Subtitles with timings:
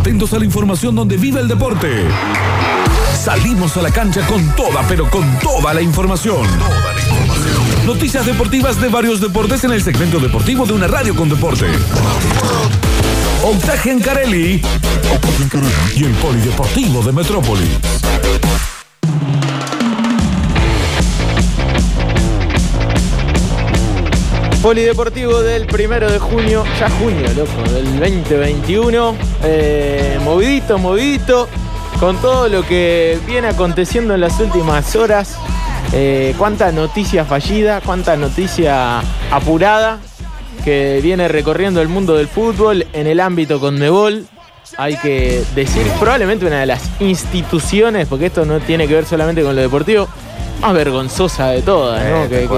[0.00, 2.06] Atentos a la información donde vive el deporte.
[3.22, 6.46] Salimos a la cancha con toda, pero con toda la información.
[7.84, 11.66] Noticias deportivas de varios deportes en el segmento deportivo de una radio con deporte.
[13.44, 14.62] Octagen Carelli
[15.94, 17.68] y el Polideportivo de Metrópolis.
[24.62, 29.16] Polideportivo del primero de junio, ya junio, loco, del 2021.
[29.42, 31.48] Eh, movidito, movidito,
[31.98, 35.38] con todo lo que viene aconteciendo en las últimas horas.
[35.94, 39.98] Eh, cuánta noticia fallida, cuánta noticia apurada
[40.62, 44.26] que viene recorriendo el mundo del fútbol en el ámbito Conmebol.
[44.76, 49.42] Hay que decir, probablemente una de las instituciones, porque esto no tiene que ver solamente
[49.42, 50.06] con lo deportivo,
[50.60, 52.24] más vergonzosa de todas, ¿no?
[52.24, 52.48] Eh,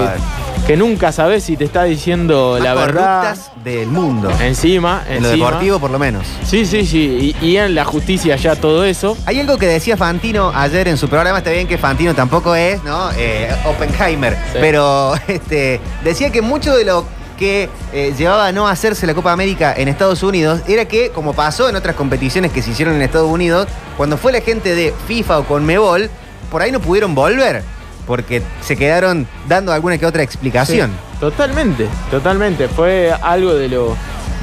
[0.67, 3.21] que, nunca sabes si te está diciendo la Más verdad.
[3.23, 4.31] corruptas del mundo.
[4.39, 6.25] Encima, En lo deportivo, por lo menos.
[6.45, 7.35] Sí, sí, sí.
[7.41, 9.17] Y, y en la justicia ya todo eso.
[9.25, 12.83] Hay algo que decía Fantino ayer en su programa, está bien que Fantino tampoco es,
[12.83, 13.09] ¿no?
[13.17, 14.57] Eh, Oppenheimer, Sí.
[14.61, 17.05] pero este, decía que mucho de lo
[17.37, 21.33] que eh, llevaba a no hacerse la Copa América en Estados Unidos era que, como
[21.33, 24.93] pasó en otras competiciones que se hicieron en Estados Unidos, cuando fue la gente de
[25.07, 26.09] FIFA o Conmebol,
[26.51, 27.63] por ahí no pudieron volver,
[28.05, 30.91] porque se quedaron dando alguna que otra explicación.
[30.91, 32.67] Sí, totalmente, totalmente.
[32.67, 33.95] Fue algo de lo,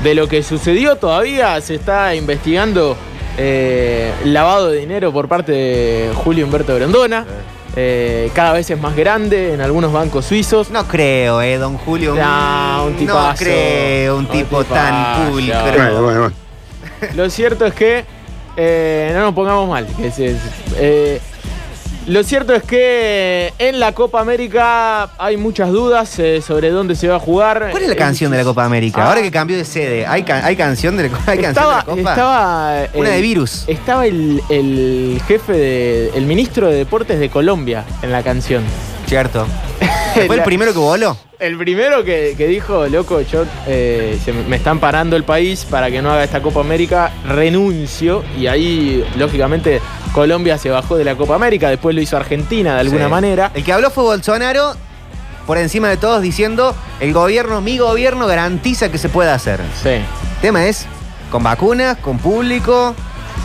[0.02, 0.96] de lo que sucedió.
[0.96, 2.96] Todavía se está investigando
[3.38, 7.24] eh, lavado de dinero por parte de Julio Humberto Grondona.
[7.76, 10.70] Eh, cada vez es más grande en algunos bancos suizos.
[10.70, 12.14] No creo, eh, don Julio.
[12.16, 13.38] No, un no tipazo.
[13.44, 14.74] creo, un Un tipo tipazo.
[14.74, 15.60] tan pulcro.
[15.62, 16.32] Bueno, bueno, bueno.
[17.14, 18.04] Lo cierto es que
[18.56, 19.86] eh, no nos pongamos mal.
[19.96, 20.36] que es- es-
[20.76, 21.20] eh,
[22.06, 27.08] lo cierto es que en la Copa América hay muchas dudas eh, sobre dónde se
[27.08, 27.68] va a jugar.
[27.70, 29.02] ¿Cuál es la canción de la Copa América?
[29.04, 29.08] Ah.
[29.08, 31.76] Ahora que cambió de sede, ¿hay, ca- hay canción de la, hay canción estaba, de
[31.78, 32.10] la Copa?
[32.10, 33.64] estaba, Una el- de virus.
[33.66, 38.62] Estaba el, el jefe de, el ministro de Deportes de Colombia en la canción.
[39.06, 39.46] Cierto.
[40.26, 41.16] ¿Fue el primero que voló?
[41.40, 45.90] El primero que, que dijo, loco, yo eh, se me están parando el país para
[45.90, 48.22] que no haga esta Copa América, renuncio.
[48.38, 49.80] Y ahí, lógicamente,
[50.12, 53.10] Colombia se bajó de la Copa América, después lo hizo Argentina de alguna Sí.
[53.10, 53.50] manera.
[53.54, 54.74] El que habló fue Bolsonaro,
[55.46, 59.60] por encima de todos, diciendo: el gobierno, mi gobierno, garantiza que se pueda hacer.
[59.82, 59.88] Sí.
[59.88, 60.04] El
[60.42, 60.84] tema es:
[61.30, 62.94] con vacunas, con público,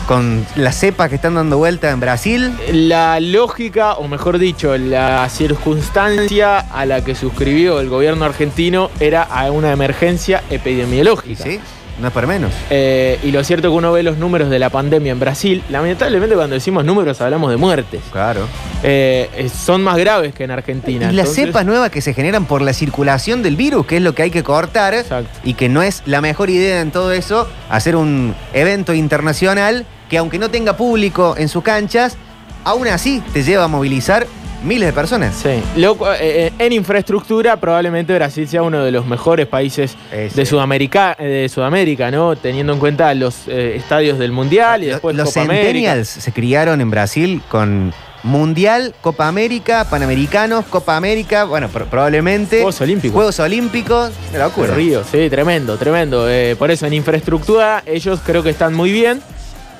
[0.06, 2.52] con las cepas que están dando vuelta en Brasil.
[2.72, 9.22] La lógica, o mejor dicho, la circunstancia a la que suscribió el gobierno argentino era
[9.22, 11.42] a una emergencia epidemiológica.
[11.42, 11.60] ¿Sí?
[12.00, 12.52] No es por menos.
[12.68, 15.64] Eh, y lo cierto es que uno ve los números de la pandemia en Brasil.
[15.70, 18.02] Lamentablemente cuando decimos números hablamos de muertes.
[18.12, 18.46] Claro.
[18.82, 21.10] Eh, eh, son más graves que en Argentina.
[21.10, 24.02] Y las Entonces, cepas nuevas que se generan por la circulación del virus, que es
[24.02, 25.30] lo que hay que cortar, Exacto.
[25.42, 30.18] y que no es la mejor idea en todo eso, hacer un evento internacional que
[30.18, 32.16] aunque no tenga público en sus canchas,
[32.64, 34.26] aún así te lleva a movilizar
[34.64, 35.34] miles de personas.
[35.40, 35.62] Sí.
[35.76, 41.14] Lo eh, eh, en infraestructura probablemente Brasil sea uno de los mejores países de, Sudamérica,
[41.18, 42.34] eh, de Sudamérica, ¿no?
[42.36, 45.66] Teniendo en cuenta los eh, estadios del Mundial y después Los Copa América.
[45.66, 47.92] Centennials se criaron en Brasil con
[48.24, 52.56] Mundial, Copa América, Panamericanos, Copa América, bueno, pro- probablemente.
[52.56, 53.14] Juegos Olímpicos.
[53.14, 54.74] Juegos Olímpicos, una locura.
[54.74, 56.28] Río, sí, tremendo, tremendo.
[56.28, 59.20] Eh, por eso en infraestructura ellos creo que están muy bien.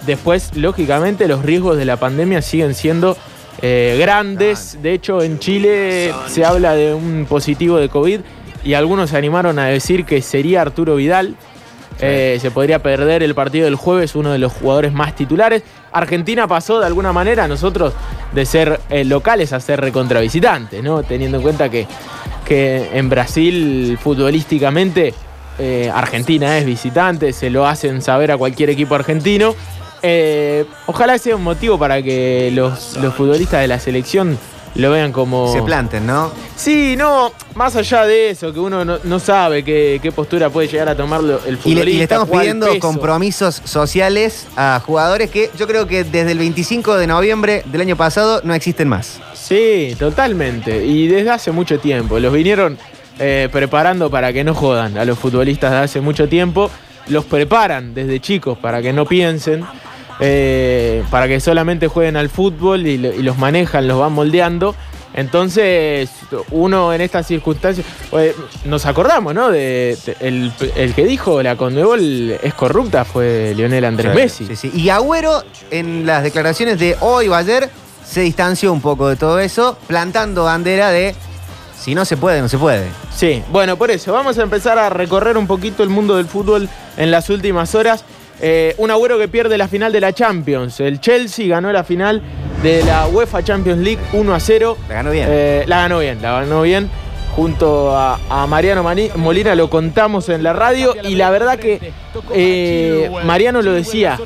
[0.06, 3.16] Después, lógicamente, los riesgos de la pandemia siguen siendo
[3.62, 4.78] eh, grandes.
[4.82, 8.20] De hecho, en Chile se habla de un positivo de COVID
[8.64, 11.36] y algunos se animaron a decir que sería Arturo Vidal.
[11.98, 15.62] Eh, se podría perder el partido del jueves, uno de los jugadores más titulares.
[15.92, 17.94] Argentina pasó de alguna manera a nosotros
[18.32, 21.02] de ser eh, locales a ser recontra visitantes, ¿no?
[21.02, 21.86] Teniendo en cuenta que,
[22.44, 25.14] que en Brasil futbolísticamente
[25.58, 29.54] eh, Argentina es visitante, se lo hacen saber a cualquier equipo argentino.
[30.02, 34.38] Eh, ojalá sea un motivo para que los, los futbolistas de la selección
[34.74, 35.50] lo vean como...
[35.52, 36.30] Se planten, ¿no?
[36.54, 40.68] Sí, no, más allá de eso, que uno no, no sabe qué, qué postura puede
[40.68, 41.84] llegar a tomar lo- el Y futbolista.
[41.86, 42.80] le, y le estamos pidiendo peso.
[42.80, 47.96] compromisos sociales a jugadores que yo creo que desde el 25 de noviembre del año
[47.96, 49.18] pasado no existen más.
[49.32, 50.84] Sí, totalmente.
[50.84, 52.18] Y desde hace mucho tiempo.
[52.18, 52.76] Los vinieron
[53.18, 56.70] eh, preparando para que no jodan a los futbolistas de hace mucho tiempo.
[57.08, 59.64] Los preparan desde chicos para que no piensen.
[60.20, 64.74] Eh, para que solamente jueguen al fútbol y, lo- y los manejan, los van moldeando.
[65.14, 66.10] Entonces,
[66.50, 68.34] uno en estas circunstancias, eh,
[68.64, 69.50] nos acordamos, ¿no?
[69.50, 74.46] De, de- el, el que dijo la Conmebol es corrupta fue Lionel Andrés Messi.
[74.46, 74.70] Sí, sí.
[74.74, 77.68] Y Agüero, en las declaraciones de hoy o ayer,
[78.06, 81.14] se distanció un poco de todo eso, plantando bandera de
[81.80, 82.86] si no se puede, no se puede.
[83.14, 86.68] Sí, bueno, por eso, vamos a empezar a recorrer un poquito el mundo del fútbol
[86.96, 88.04] en las últimas horas.
[88.40, 90.80] Eh, un agüero que pierde la final de la Champions.
[90.80, 92.20] El Chelsea ganó la final
[92.62, 94.76] de la UEFA Champions League 1 a 0.
[94.88, 95.26] La ganó bien.
[95.30, 96.90] Eh, la ganó bien, la ganó bien.
[97.34, 101.92] Junto a, a Mariano Mani- Molina lo contamos en la radio y la verdad que
[102.32, 104.18] eh, Mariano lo decía.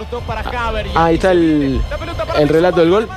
[0.94, 1.80] Ah, Ahí está el,
[2.38, 3.08] el relato del gol.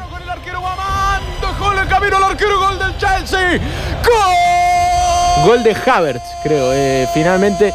[2.60, 3.60] Gol del Chelsea.
[4.04, 5.46] ¡Gol!
[5.46, 7.08] Gol de Havertz, creo.
[7.14, 7.74] finalmente,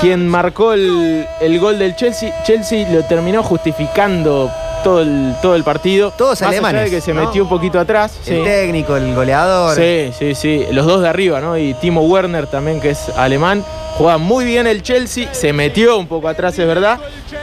[0.00, 4.50] quien marcó el, el gol del Chelsea, Chelsea lo terminó justificando
[4.84, 6.12] todo el, todo el partido.
[6.12, 7.24] Todos Más allá alemanes, de que se ¿no?
[7.24, 8.18] metió un poquito atrás.
[8.26, 8.44] El sí.
[8.44, 9.74] técnico, el goleador.
[9.74, 10.66] Sí, sí, sí.
[10.70, 11.58] Los dos de arriba, ¿no?
[11.58, 13.64] Y Timo Werner también, que es alemán.
[13.96, 15.32] Juega muy bien el Chelsea.
[15.32, 16.98] Se metió un poco atrás, es verdad.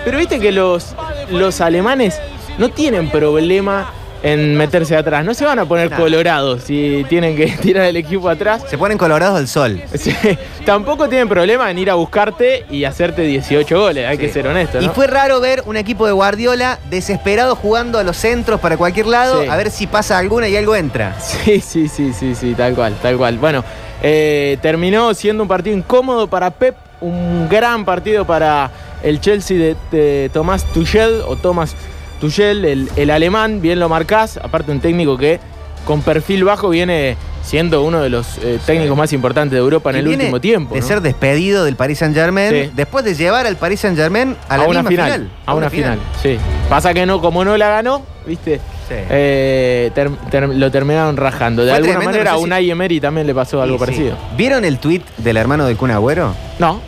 [0.06, 0.96] Pero viste que los,
[1.30, 2.20] los alemanes
[2.58, 3.92] no tienen problema
[4.24, 5.26] en meterse atrás.
[5.26, 5.98] No se van a poner No.
[5.98, 8.64] colorados si tienen que tirar el equipo atrás.
[8.70, 9.82] Se ponen colorados al sol.
[9.96, 10.16] Sí,
[10.66, 14.80] tampoco tienen problema en ir a buscarte y hacerte 18 goles, hay que ser honesto.
[14.82, 19.08] Y fue raro ver un equipo de Guardiola desesperado jugando a los centros para cualquier
[19.08, 19.48] lado, Sí.
[19.50, 21.16] a ver si pasa alguna y algo entra.
[21.20, 23.38] Sí, sí, sí, sí, sí, tal cual, tal cual.
[23.40, 23.64] Bueno,
[24.04, 28.70] eh, terminó siendo un partido incómodo para Pep, un gran partido para
[29.02, 31.76] el Chelsea de, de Tomás Tuchel o Thomas
[32.22, 35.40] Tuchel, el, el alemán, bien lo marcás, aparte un técnico que
[35.86, 39.96] con perfil bajo viene siendo uno de los eh, técnicos más importantes de Europa en
[39.96, 40.76] Y el último tiempo.
[40.76, 40.88] De ¿no?
[40.88, 42.72] ser despedido del Paris Saint Germain, Sí.
[42.76, 45.32] después de llevar al Paris Saint Germain a la una misma final, final.
[45.48, 46.00] A una final.
[46.22, 46.38] sí.
[46.70, 48.96] Pasa que no, como no la ganó, viste, Sí.
[49.10, 51.64] Eh, ter- ter- lo terminaron rajando.
[51.64, 53.78] De Fue alguna tremendo, manera no a sé si- Unai Emery también le pasó algo
[53.80, 54.18] parecido.
[54.38, 56.36] ¿Vieron el tuit del hermano del Kun Agüero?
[56.60, 56.82] No,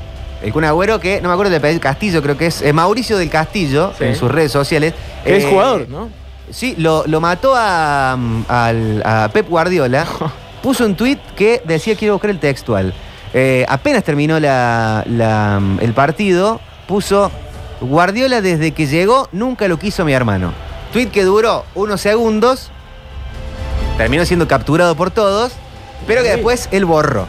[0.43, 3.17] El Kun Agüero que, no me acuerdo de apellido, Castillo, creo que es eh, Mauricio
[3.17, 4.03] del Castillo, Sí.
[4.03, 4.93] en sus redes sociales.
[5.23, 6.09] que es Eh, jugador, ¿no?
[6.51, 8.43] Sí, lo, lo mató a, mm,
[9.05, 10.05] a Pep Guardiola.
[10.61, 12.93] Puso un tuit que decía, quiero buscar el textual.
[13.33, 17.31] Eh, apenas terminó la- la, mm, el partido, puso,
[17.81, 20.53] Guardiola desde que llegó nunca lo quiso mi hermano.
[20.91, 22.69] Tuit que duró unos segundos,
[23.97, 25.53] terminó siendo capturado por todos,
[26.05, 27.27] pero que después él borró.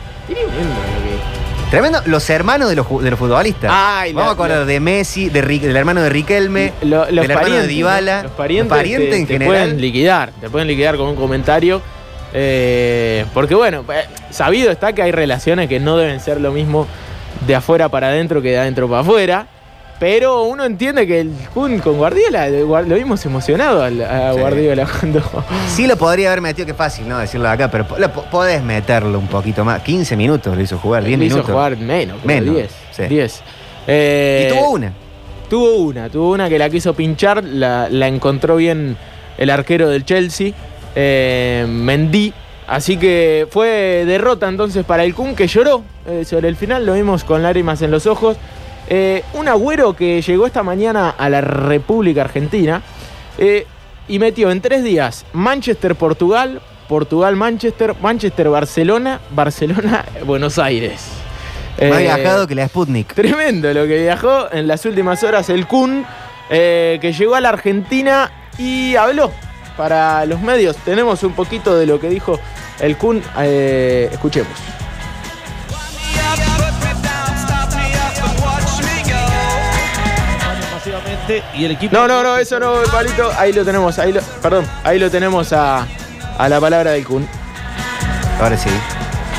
[1.75, 3.71] Tremendo, los hermanos de los, de los futbolistas.
[3.75, 7.23] Ay, la- Vamos a acordar la- de Messi, de del hermano de Riquelme, Lo- los
[7.23, 8.23] del hermano de Dybala.
[8.25, 9.49] los parientes, parientes te, en te general.
[9.63, 11.83] pueden liquidar, te pueden liquidar con un comentario.
[12.37, 16.87] eh, porque bueno, eh, sabido está que hay relaciones que no deben ser lo mismo
[17.47, 19.47] de afuera para adentro que de adentro para afuera.
[20.01, 24.39] Pero uno entiende que el Kun con Guardiola, lo vimos emocionado a Sí.
[24.41, 25.23] Guardiola cuando...
[25.69, 27.19] Sí lo podría haber metido, que fácil, ¿no?
[27.19, 29.83] Decirlo acá, pero lo po- podés meterlo un poquito más.
[29.83, 31.53] 15 minutos lo hizo jugar, 10 le hizo minutos.
[31.55, 32.71] jugar menos, Menos, 10.
[32.91, 33.03] sí.
[33.05, 33.43] 10.
[33.87, 34.93] Eh, y tuvo una.
[35.49, 38.97] Tuvo una, tuvo una que la quiso pinchar, la, la encontró bien
[39.39, 40.53] el arquero del Chelsea,
[40.97, 42.33] eh, Mendy.
[42.67, 46.95] Así que fue derrota entonces para el Kun que lloró eh, sobre el final, lo
[46.95, 48.37] vimos con lágrimas en los ojos.
[48.89, 52.83] Eh, un agüero que llegó esta mañana a la República Argentina
[53.39, 53.67] eh,
[54.09, 61.07] y metió en tres días Manchester-Portugal, Portugal-Manchester, Manchester-Barcelona, Barcelona-Buenos Aires.
[61.81, 63.15] Más Eh, viajado que la Sputnik.
[63.15, 66.05] Tremendo lo que viajó en las últimas horas el Kun,
[66.51, 69.33] eh, que llegó a la Argentina y habló
[69.77, 70.77] para los medios.
[70.77, 72.39] Tenemos un poquito de lo que dijo
[72.81, 73.23] el Kun.
[73.39, 74.53] escuchemos.
[81.55, 81.95] Y el equipo.
[81.97, 83.31] No, no, no, eso no, Palito.
[83.39, 85.87] Ahí lo tenemos, ahí lo, perdón, ahí lo tenemos a,
[86.39, 87.27] a la palabra del Kun.
[88.41, 88.71] Ahora sí.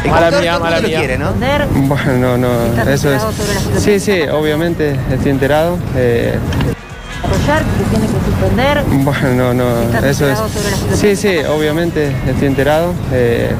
[0.03, 0.99] El Mala mía, mala mía.
[0.99, 1.31] quiere, ¿no?
[1.71, 3.83] Bueno, no, ¿Estás eso es.
[3.83, 5.79] Sí, sí, obviamente estoy enterado.
[5.95, 6.37] eh,
[7.45, 8.83] apoyar, que se tiene que suspender.
[9.03, 10.39] bueno, no, no, ¿Estás eso es.
[10.99, 12.93] Sí, sí, obviamente estoy enterado.
[13.11, 13.51] eh,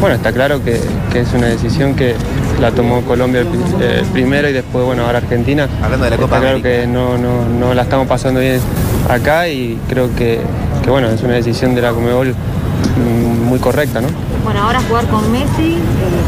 [0.00, 0.80] bueno, está claro que,
[1.12, 2.14] que es una decisión que
[2.60, 3.42] la tomó Colombia
[3.80, 5.68] eh, primero y después, bueno, ahora Argentina.
[5.82, 6.82] Hablando de la Copa Está claro América.
[6.82, 8.60] que no, no, no la estamos pasando bien
[9.08, 10.40] acá y creo que,
[10.82, 14.08] que, bueno, es una decisión de la Comebol mm, muy correcta, ¿no?
[14.44, 15.78] Bueno, ahora jugar con Messi, eh,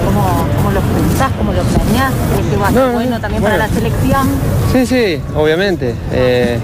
[0.05, 0.42] ¿cómo, ¿cómo
[0.73, 1.31] lo pensás?
[1.39, 2.13] ¿Cómo lo planeás?
[2.35, 3.57] ¿Crees que va a ser No, no, bueno también bueno.
[3.57, 4.29] para la selección?
[4.73, 5.95] Sí, sí, obviamente.
[6.13, 6.59] Eh,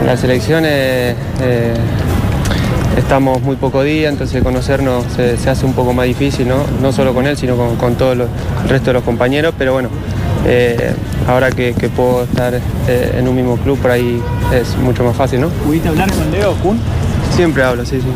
[0.00, 0.70] en las elecciones
[1.40, 1.74] eh,
[2.96, 6.56] estamos muy poco día, entonces conocernos se, se hace un poco más difícil, ¿no?
[6.80, 8.24] No solo con él, sino con, con todo lo-
[8.62, 9.88] el resto de los compañeros, pero bueno,
[10.46, 10.94] eh,
[11.28, 14.20] ahora que, que puedo estar eh, en un mismo club, por ahí
[14.54, 15.48] es mucho más fácil, ¿no?
[15.48, 16.78] ¿Pudiste hablar con Leo Kun?
[17.34, 18.06] Siempre hablo, sí, sí.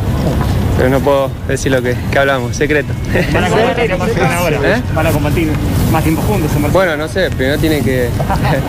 [0.80, 2.94] Pero no puedo decir lo que, que hablamos, secreto.
[3.34, 4.56] Van a compartir más que ahora.
[4.64, 4.82] ¿Eh?
[4.94, 5.52] Van a compartir
[5.92, 6.72] más tiempo juntos en.
[6.72, 8.08] Bueno, no sé, primero tiene que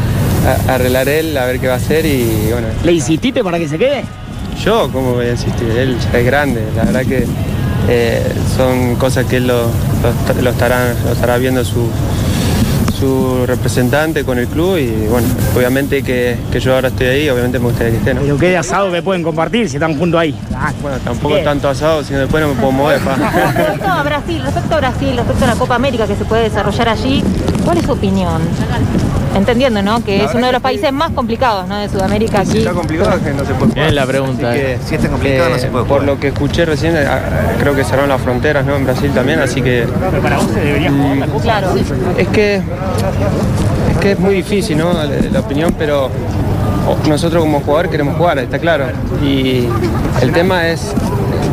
[0.68, 3.78] arreglar él, a ver qué va a hacer y bueno, ¿Le insististe para que se
[3.78, 4.04] quede?
[4.62, 5.70] Yo, ¿cómo voy a insistir?
[5.70, 7.26] Él ya es grande, la verdad que
[7.88, 8.22] eh,
[8.58, 11.90] son cosas que él lo, lo lo estará, lo estará viendo su,
[13.02, 17.58] su representante, con el club y bueno, obviamente que, que yo ahora estoy ahí, obviamente
[17.58, 18.22] me gustaría que esté, ¿no?
[18.22, 20.36] Pero qué asado que pueden compartir si están juntos ahí.
[20.56, 21.44] Ah, Bueno, tampoco Bien.
[21.44, 23.16] tanto asado, sino después no me puedo mover, pa.
[23.56, 26.90] Respecto a Brasil, respecto a Brasil, respecto a la Copa América que se puede desarrollar
[26.90, 27.24] allí,
[27.66, 28.40] ¿cuál es su opinión?
[29.36, 30.04] Entendiendo, ¿no?
[30.04, 31.78] Que es uno de los países más complicados, ¿no?
[31.78, 32.60] De Sudamérica Si aquí.
[32.60, 34.78] está complicado es que no se puede Bien la pregunta, Así eh.
[34.82, 36.04] que, Si está complicado, no se puede Por jugar.
[36.16, 37.08] lo que escuché recién, eh,
[37.60, 38.76] creo que cerraron las fronteras, ¿no?
[38.76, 41.42] En Brasil también, así que pero para vos se debería jugar la Copa.
[41.44, 41.68] Claro.
[42.18, 44.92] es que es que es muy difícil, ¿no?
[44.94, 46.10] La, la opinión, pero
[47.08, 48.86] nosotros como jugador queremos jugar, está claro.
[49.24, 49.68] Y
[50.22, 50.94] el tema es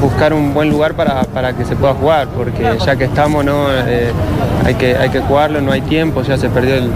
[0.00, 3.67] buscar un buen lugar para, para que se pueda jugar, porque ya que estamos, ¿no?
[3.71, 4.11] Eh,
[4.64, 6.90] hay, que, hay que jugarlo, no hay tiempo, ya se perdió el,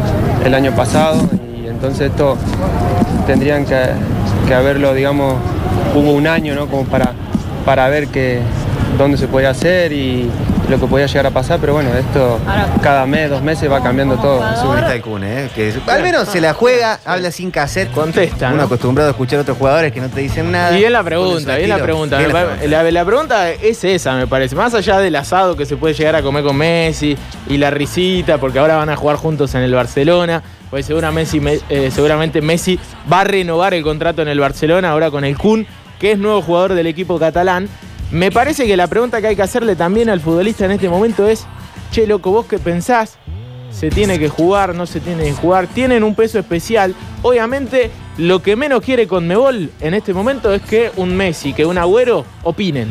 [0.45, 1.29] el año pasado
[1.63, 2.37] y entonces esto
[3.27, 3.77] tendrían que,
[4.47, 5.35] que haberlo, digamos,
[5.95, 6.67] hubo un año, ¿no?
[6.67, 7.13] Como para,
[7.65, 8.41] para ver que,
[8.99, 10.31] dónde se podía hacer y
[10.73, 12.41] lo que podía llegar a pasar, pero bueno, esto
[12.83, 14.43] cada mes, dos meses va cambiando todo.
[14.52, 15.50] Es un Kun, ¿eh?
[15.55, 17.91] Que al menos se la juega, habla sin cassette.
[17.93, 18.62] Contesta, Uno ¿no?
[18.64, 20.75] acostumbrado a escuchar a otros jugadores que no te dicen nada.
[20.76, 22.19] Y bien la pregunta, bien la pregunta.
[22.19, 24.57] Me pa- la pregunta es esa, me parece.
[24.57, 27.17] Más allá del asado que se puede llegar a comer con Messi
[27.49, 30.43] y la risita, porque ahora van a jugar juntos en el Barcelona.
[30.71, 32.79] Pues seguramente, Messi- eh, seguramente Messi
[33.12, 35.67] va a renovar el contrato en el Barcelona, ahora con el Kun,
[36.00, 37.69] que es nuevo jugador del equipo catalán.
[38.12, 41.26] Me parece que la pregunta que hay que hacerle también al futbolista en este momento
[41.26, 41.47] es,
[41.90, 43.19] che, loco, ¿vos qué pensás?
[43.73, 46.95] se tiene que jugar, no se tiene que jugar, tienen un peso especial.
[47.23, 51.78] Obviamente, lo que menos quiere Conmebol en este momento es que un Messi, que un
[51.78, 52.88] Agüero opinen.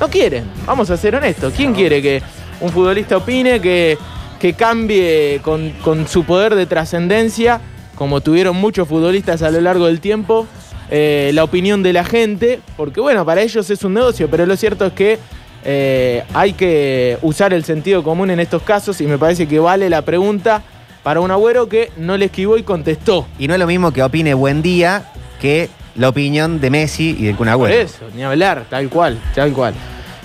[0.00, 1.52] No quieren, vamos a ser honestos.
[1.56, 2.22] ¿Quién quiere que
[2.60, 3.98] un futbolista opine, que,
[4.40, 7.60] que cambie con, con su poder de trascendencia,
[7.94, 10.46] como tuvieron muchos futbolistas a lo largo del tiempo,
[10.94, 12.60] eh, la opinión de la gente?
[12.76, 15.18] Porque bueno, para ellos es un negocio, pero lo cierto es que
[15.64, 19.88] eh, hay que usar el sentido común en estos casos y me parece que vale
[19.88, 20.62] la pregunta
[21.02, 23.26] para un agüero que no le esquivó y contestó.
[23.38, 27.24] Y no es lo mismo que opine buen día que la opinión de Messi y
[27.24, 27.74] del Kun Por Agüero.
[27.74, 29.72] eso, ni hablar, tal cual, tal cual.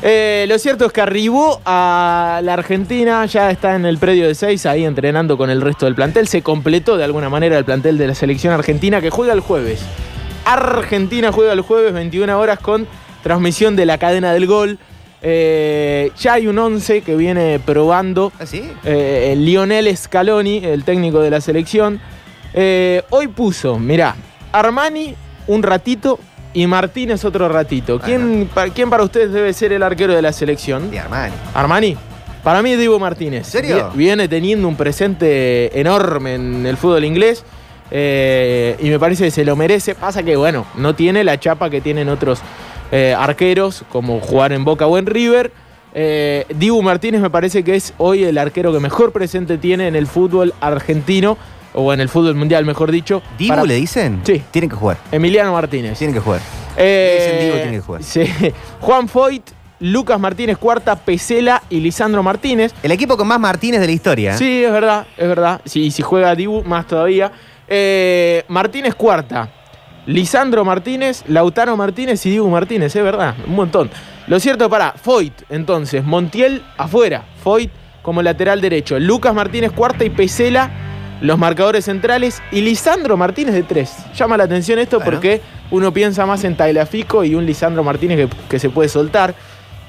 [0.02, 4.36] Eh, lo cierto es que arribó a la Argentina, ya está en el predio de
[4.36, 6.28] 6, ahí entrenando con el resto del plantel.
[6.28, 9.82] Se completó de alguna manera el plantel de la selección argentina que juega el jueves.
[10.54, 12.88] Argentina juega el jueves, 21 horas, con
[13.24, 14.78] transmisión de la cadena del gol.
[15.22, 18.70] Eh, ya hay un 11 que viene probando ¿Ah, sí?
[18.86, 22.00] eh, Lionel Scaloni, el técnico de la selección,
[22.54, 24.16] eh, hoy puso, mirá,
[24.52, 25.16] Armani
[25.48, 26.20] un ratito
[26.54, 28.00] y Martínez otro ratito.
[28.00, 30.90] ¿Quién, pa- ¿Quién para ustedes debe ser el arquero de la selección?
[30.92, 31.34] De Armani.
[31.54, 31.98] Armani.
[32.44, 33.46] Para mí Divo Martínez.
[33.48, 33.90] ¿En serio?
[33.92, 37.44] Vie- Viene teniendo un presente enorme en el fútbol inglés.
[37.92, 39.96] Eh, y me parece que se lo merece.
[39.96, 42.40] Pasa que, bueno, no tiene la chapa que tienen otros
[42.92, 45.52] eh, arqueros, como jugar en Boca o en River.
[45.94, 49.96] Eh, Dibu Martínez me parece que es hoy el arquero que mejor presente tiene en
[49.96, 51.38] el fútbol argentino,
[51.74, 53.22] o en el fútbol mundial, mejor dicho.
[53.38, 54.22] ¿Dibu para- le dicen?
[54.24, 54.42] Sí.
[54.52, 54.98] Tienen que jugar.
[55.12, 55.98] Emiliano Martínez.
[55.98, 56.40] Tienen que jugar.
[56.76, 58.04] Eh, Le dicen Dibu, tiene que jugar.
[58.52, 58.54] sí.
[58.82, 59.44] Juan Foyt,
[59.80, 62.74] Lucas Martínez Cuarta, Pesela y Lisandro Martínez.
[62.82, 64.34] El equipo con más Martínez de la historia.
[64.34, 64.38] ¿eh?
[64.38, 65.62] Sí, es verdad, es verdad.
[65.66, 67.32] Sí, y si juega Dibu, más todavía.
[67.68, 69.50] Eh, Martínez Cuarta,
[70.06, 73.90] Lisandro Martínez, Lautaro Martínez y Dibu Martínez, es verdad, un montón.
[74.28, 77.72] Lo cierto, para Foyt, entonces, Montiel afuera, Foyt
[78.02, 80.72] como lateral derecho, Lucas Martínez Cuarta y Pesela,
[81.20, 83.96] los marcadores centrales, y Lisandro Martínez de tres.
[84.16, 85.12] Llama la atención esto Bueno.
[85.12, 89.36] porque uno piensa más en Tagliafico y un Lisandro Martínez que, que se puede soltar.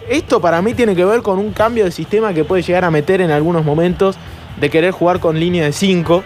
[0.09, 2.91] Esto para mí tiene que ver con un cambio de sistema que puede llegar a
[2.91, 4.17] meter en algunos momentos
[4.59, 6.25] de querer jugar con línea de 5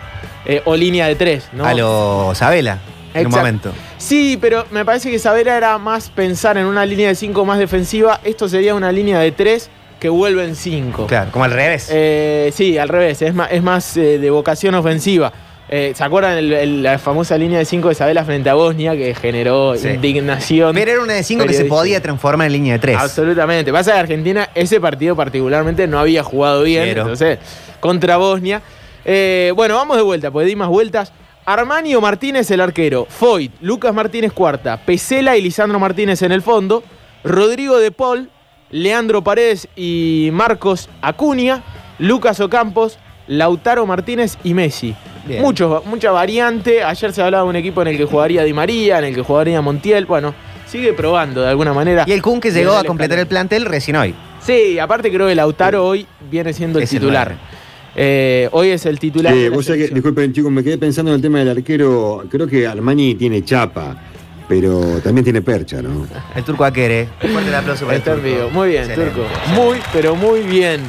[0.64, 1.64] o línea de 3, ¿no?
[1.64, 2.78] A lo Sabela.
[3.14, 3.72] En un momento.
[3.98, 7.58] Sí, pero me parece que Sabela era más pensar en una línea de 5 más
[7.58, 8.20] defensiva.
[8.24, 9.68] Esto sería una línea de 3
[10.00, 11.06] que vuelve en 5.
[11.08, 11.88] Claro, como al revés.
[11.92, 15.30] Eh, sí, al revés, es más, es más eh, de vocación ofensiva.
[15.68, 18.96] Eh, ¿Se acuerdan el- el- la famosa línea de 5 de Sabela frente a Bosnia
[18.96, 19.88] que generó Sí.
[19.88, 20.74] indignación?
[20.74, 22.96] Pero era una de 5 que se podía transformar en línea de 3.
[22.98, 23.70] Absolutamente.
[23.72, 26.84] Pasa que Argentina, ese partido particularmente no había jugado bien.
[26.88, 27.02] Cero.
[27.02, 27.38] Entonces,
[27.78, 28.60] contra Bosnia.
[29.04, 31.12] Eh, bueno, vamos de vuelta, porque di más vueltas.
[31.44, 33.06] Armani o Martínez el arquero.
[33.08, 34.76] Foyt, Lucas Martínez cuarta.
[34.76, 36.84] Pesela y Lisandro Martínez en el fondo.
[37.24, 38.30] Rodrigo de Paul,
[38.70, 41.62] Leandro Paredes y Marcos Acuña.
[41.98, 44.94] Lucas Ocampos, Lautaro Martínez y Messi.
[45.40, 46.82] Mucha variante.
[46.82, 49.22] Ayer se hablaba de un equipo en el que jugaría Di María, en el que
[49.22, 50.06] jugaría Montiel.
[50.06, 50.34] Bueno,
[50.66, 52.04] sigue probando de alguna manera.
[52.06, 54.14] Y el Kun que llegó a completar el plantel recién hoy.
[54.40, 57.36] Sí, aparte creo que Lautaro hoy viene siendo el Es titular.
[57.94, 59.34] Eh, hoy es el titular.
[59.34, 62.24] Eh, vos sabés que, disculpen chicos, me quedé pensando en el tema del arquero.
[62.30, 63.96] Creo que Armani tiene chapa,
[64.48, 66.06] pero también tiene percha, ¿no?
[66.36, 67.08] El turco Aquere.
[67.20, 68.34] Fuerte el aplauso para el Está en turco.
[68.36, 68.50] vivo.
[68.50, 69.14] Muy bien, Excelente.
[69.14, 69.28] Turco.
[69.54, 70.80] Muy, pero muy bien.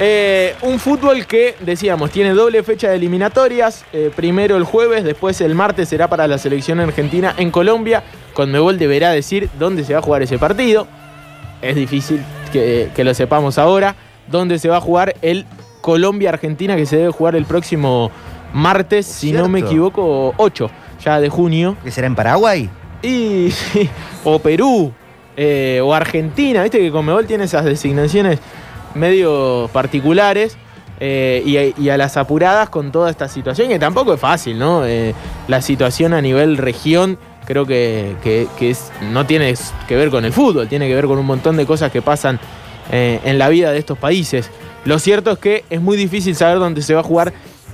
[0.00, 3.84] Eh, un fútbol que, decíamos, tiene doble fecha de eliminatorias.
[3.92, 8.02] eh, primero el jueves, después el martes será para la selección argentina en Colombia.
[8.32, 10.86] Conmebol deberá decir dónde se va a jugar ese partido.
[11.62, 12.20] Es difícil
[12.52, 13.94] que, que lo sepamos ahora.
[14.26, 15.44] Dónde se va a jugar el
[15.84, 18.10] Colombia-Argentina que se debe jugar el próximo
[18.54, 20.70] martes, si no me equivoco, 8
[21.04, 21.76] ya de junio.
[21.84, 22.70] ¿Que será en Paraguay?
[23.02, 23.50] Y,
[24.24, 24.92] o Perú,
[25.36, 28.38] eh, o Argentina, viste que Conmebol tiene esas designaciones
[28.94, 30.56] medio particulares
[31.00, 34.58] eh, y, a- y a las apuradas con toda esta situación, que tampoco es fácil,
[34.58, 34.86] ¿no?
[34.86, 35.12] Eh,
[35.48, 39.54] la situación a nivel región creo que, que- que es- no tiene
[39.86, 42.40] que ver con el fútbol, tiene que ver con un montón de cosas que pasan
[42.90, 44.50] eh, en la vida de estos países.
[44.84, 47.32] Lo cierto es que es muy difícil saber dónde se va a jugar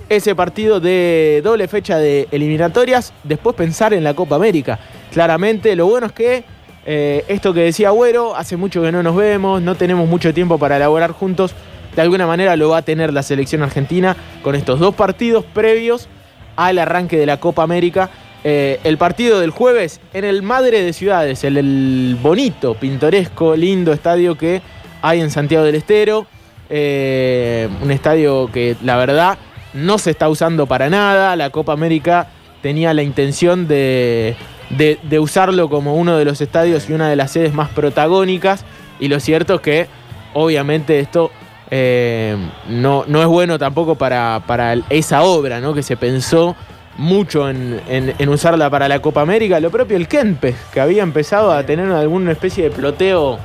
[0.08, 4.78] ese partido de doble fecha de eliminatorias, después pensar en la Copa América.
[5.12, 6.44] Claramente, lo bueno es que
[6.86, 10.58] eh, esto que decía Agüero, hace mucho que no nos vemos, no tenemos mucho tiempo
[10.58, 11.54] para elaborar juntos,
[11.94, 16.08] de alguna manera lo va a tener la selección argentina con estos dos partidos previos
[16.56, 18.10] al arranque de la Copa América.
[18.42, 23.92] Eh, el partido del jueves en el Madre de Ciudades, el, el bonito, pintoresco, lindo
[23.92, 24.62] estadio que
[25.02, 26.26] hay en Santiago del Estero.
[26.70, 29.36] Eh, un estadio que la verdad
[29.74, 31.34] no se está usando para nada.
[31.36, 32.28] La Copa América
[32.62, 34.36] tenía la intención de,
[34.70, 38.64] de- de usarlo como uno de los estadios y una de las sedes más protagónicas.
[39.00, 39.86] Y lo cierto es que
[40.34, 41.30] obviamente esto
[41.72, 42.36] eh,
[42.68, 45.72] no, no es bueno tampoco para, para esa obra ¿no?
[45.74, 46.54] que se pensó
[46.98, 49.58] mucho en, en- en usarla para la Copa América.
[49.58, 53.38] Lo propio el Kempes, que había empezado a tener alguna especie de ploteo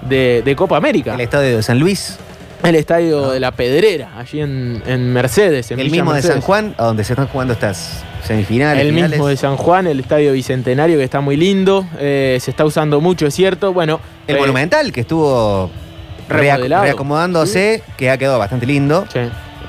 [0.00, 1.14] de, de Copa América.
[1.14, 2.18] El estadio de San Luis.
[2.62, 5.70] El estadio de la Pedrera, allí en, en Mercedes.
[5.72, 6.22] En El Villa mismo de.
[6.22, 8.82] San Juan, a donde se están jugando estas semifinales.
[8.84, 9.10] El finales.
[9.10, 11.84] mismo de San Juan, el estadio bicentenario que está muy lindo.
[11.98, 13.72] eh, se está usando mucho, es cierto.
[13.72, 15.70] Bueno, El eh, Monumental, que estuvo
[16.28, 16.84] Remodelado.
[16.84, 19.18] reacomodándose, que ha quedado bastante lindo sí.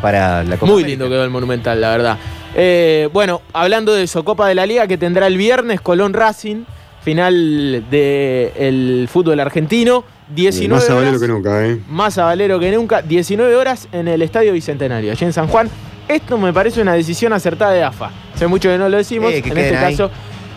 [0.02, 0.90] para la Copa Muy América.
[0.90, 2.18] lindo quedó el Monumental, la verdad.
[2.56, 6.66] Eh, bueno, hablando de eso, Copa de la Liga que tendrá el viernes Colón Racing,
[7.04, 11.80] final del fútbol argentino, 19 Más horas, que nunca, ¿eh?
[11.90, 15.70] más avalero que nunca, 19 horas en el Estadio Bicentenario, allí en San Juan.
[16.08, 18.12] Esto me parece una decisión acertada de AFA.
[18.36, 19.92] Hace mucho que no lo decimos, Eh, que en este ahí.
[19.92, 20.12] caso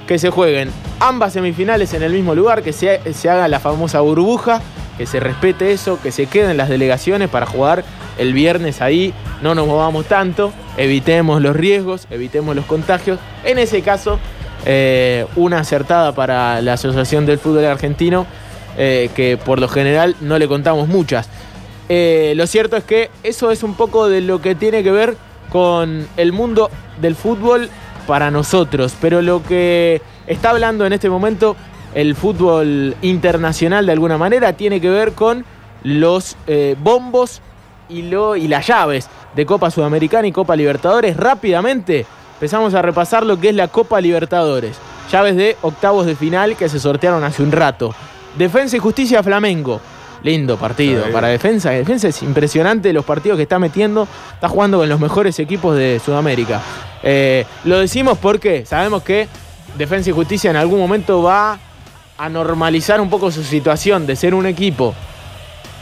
[0.06, 4.00] que se jueguen ambas semifinales en el mismo lugar, que se, se haga la famosa
[4.00, 4.60] burbuja,
[4.98, 7.84] que se respete eso, que se queden las delegaciones para jugar
[8.18, 13.18] el viernes ahí, no nos movamos tanto, evitemos los riesgos, evitemos los contagios.
[13.44, 14.18] En ese caso,
[14.64, 18.26] eh, una acertada para la Asociación del Fútbol Argentino,
[18.76, 21.28] eh, que por lo general no le contamos muchas.
[21.88, 25.16] Eh, lo cierto es que eso es un poco de lo que tiene que ver
[25.50, 27.70] con el mundo del fútbol
[28.06, 31.56] para nosotros, pero lo que está hablando en este momento
[31.94, 35.44] el fútbol internacional de alguna manera tiene que ver con
[35.82, 37.40] los eh, bombos
[37.88, 41.16] y, lo, y las llaves de Copa Sudamericana y Copa Libertadores.
[41.16, 44.76] Rápidamente empezamos a repasar lo que es la Copa Libertadores.
[45.10, 47.94] Llaves de octavos de final que se sortearon hace un rato.
[48.36, 49.80] Defensa y Justicia Flamengo.
[50.22, 51.70] Lindo partido para defensa.
[51.70, 54.08] Defensa es impresionante los partidos que está metiendo.
[54.34, 56.60] Está jugando con los mejores equipos de Sudamérica.
[57.02, 59.28] Eh, lo decimos porque sabemos que
[59.76, 61.58] Defensa y Justicia en algún momento va
[62.18, 64.94] a normalizar un poco su situación de ser un equipo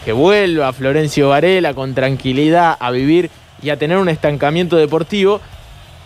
[0.04, 3.30] que vuelva a Florencio Varela con tranquilidad a vivir
[3.62, 5.40] y a tener un estancamiento deportivo.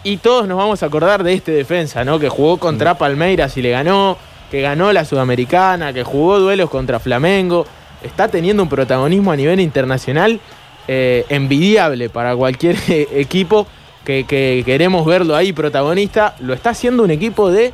[0.05, 2.21] Y todos nos vamos a acordar de este defensa, ¿no?
[2.21, 4.17] Que jugó contra Palmeiras y le ganó,
[4.51, 7.67] que ganó la Sudamericana, que jugó duelos contra Flamengo.
[8.03, 10.41] Está teniendo un protagonismo a nivel internacional
[10.87, 13.67] eh, envidiable para cualquier equipo
[14.05, 16.35] que, que queremos verlo ahí protagonista.
[16.41, 17.73] Lo está haciendo un equipo de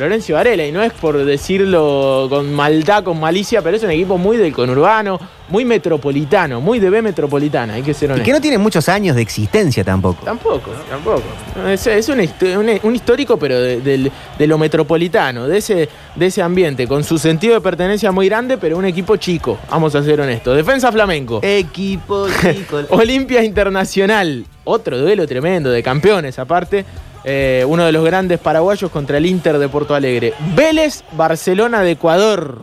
[0.00, 4.16] Florencio Varela, y no es por decirlo con maldad, con malicia, pero es un equipo
[4.16, 8.24] muy del conurbano, muy metropolitano, muy de B metropolitana, hay que ser Y honesto.
[8.24, 10.24] que no tiene muchos años de existencia tampoco.
[10.24, 11.22] Tampoco, tampoco.
[11.68, 14.10] Es, es un, histo- un- un histórico, pero de
[14.46, 18.78] lo metropolitano, de ese, de ese ambiente, con su sentido de pertenencia muy grande, pero
[18.78, 20.56] un equipo chico, vamos a ser honestos.
[20.56, 21.40] Defensa Flamenco.
[21.42, 22.80] Equipo chico.
[22.90, 26.84] Olimpia Internacional, otro duelo tremendo de campeones aparte.
[27.24, 30.32] eh, uno de los grandes paraguayos contra el Inter de Porto Alegre.
[30.54, 32.62] Vélez, Barcelona de Ecuador.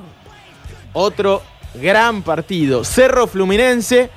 [0.94, 1.44] Otro
[1.76, 2.84] gran partido.
[2.84, 4.10] Cerro Fluminense,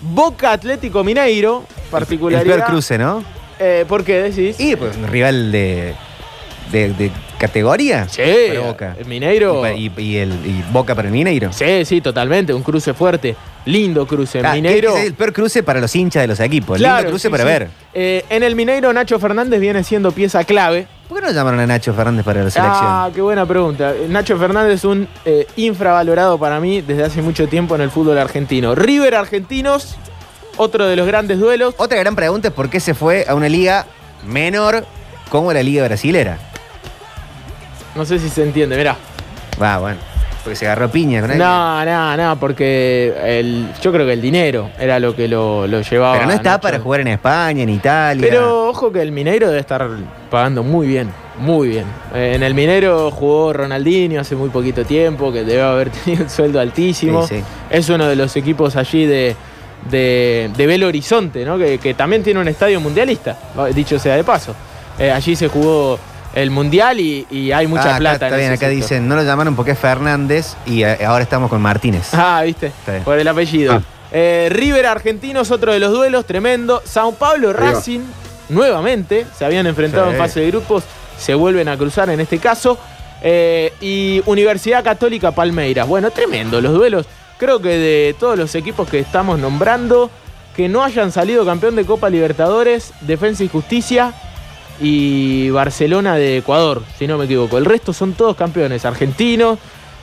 [0.00, 2.56] Boca Atlético Mineiro, el particularidad.
[2.56, 3.22] peor cruce, ¿no?
[3.58, 4.58] Eh, ¿Por qué decís?
[4.58, 5.94] Y pues un rival de,
[6.72, 8.08] de, de categoría.
[8.08, 8.96] Sí, para Boca.
[8.98, 9.58] el Mineiro.
[9.74, 11.52] Y, pa- y- y el, y Boca para el Mineiro.
[11.52, 12.52] Sí, sí, totalmente.
[12.52, 13.36] Un cruce fuerte.
[13.64, 14.40] Lindo cruce.
[14.44, 14.96] Ah, Mineiro.
[14.96, 16.78] es el peor cruce para los hinchas de los equipos.
[16.78, 17.48] Claro, lindo cruce sí, para sí.
[17.48, 17.68] ver.
[17.94, 20.86] Eh, en el Mineiro, Nacho Fernández viene siendo pieza clave.
[21.08, 22.84] ¿Por qué no llamaron a Nacho Fernández para la selección?
[22.86, 23.94] Ah, qué buena pregunta.
[24.08, 28.18] Nacho Fernández es un eh, infravalorado para mí desde hace mucho tiempo en el fútbol
[28.18, 28.74] argentino.
[28.74, 29.96] River Argentinos,
[30.56, 31.74] otro de los grandes duelos.
[31.78, 33.86] Otra gran pregunta es por qué se fue a una liga
[34.26, 34.84] menor
[35.30, 36.38] como la liga brasilera.
[37.98, 38.96] No sé si se entiende, mirá.
[39.60, 39.98] Va, bueno.
[40.44, 41.38] Porque se agarró piña con él.
[41.38, 45.80] No, no, no, porque el, yo creo que el dinero era lo que lo, lo
[45.82, 46.14] llevaba.
[46.14, 46.60] Pero no está Nacho.
[46.62, 48.24] para jugar en España, en Italia.
[48.30, 49.86] Pero ojo que el Mineiro debe estar
[50.30, 51.84] pagando muy bien, muy bien.
[52.14, 56.30] Eh, En el Mineiro jugó Ronaldinho hace muy poquito tiempo, que debe haber tenido un
[56.30, 57.26] sueldo altísimo.
[57.26, 57.44] Sí, sí.
[57.68, 59.34] Es uno de los equipos allí de,
[59.90, 61.58] de, de Belo Horizonte, ¿no?
[61.58, 63.36] que, que también tiene un estadio mundialista,
[63.74, 64.54] dicho sea de paso.
[65.00, 65.98] Eh, allí se jugó
[66.42, 68.26] el Mundial y, y hay mucha Ah, acá plata.
[68.26, 68.82] Está en bien, ese acá sector.
[68.82, 72.08] dicen, no lo llamaron porque es Fernández y eh, ahora estamos con Martínez.
[72.14, 72.72] Ah, viste,
[73.04, 73.74] por el apellido.
[73.74, 73.82] Ah.
[74.12, 76.80] Eh, River Argentinos, otro de los duelos, tremendo.
[76.84, 77.52] Sao Paulo.
[77.52, 78.00] Racing,
[78.48, 80.12] nuevamente, se habían enfrentado Sí.
[80.12, 80.84] en fase de grupos,
[81.18, 82.78] se vuelven a cruzar en este caso.
[83.20, 85.86] Eh, y Universidad Católica Palmeiras.
[85.88, 87.06] Bueno, tremendo los duelos.
[87.38, 90.10] Creo que de todos los equipos que estamos nombrando,
[90.56, 94.12] que no hayan salido campeón de Copa Libertadores, Defensa y Justicia
[94.80, 97.58] y Barcelona de Ecuador, si no me equivoco.
[97.58, 99.58] El resto son todos campeones argentinos.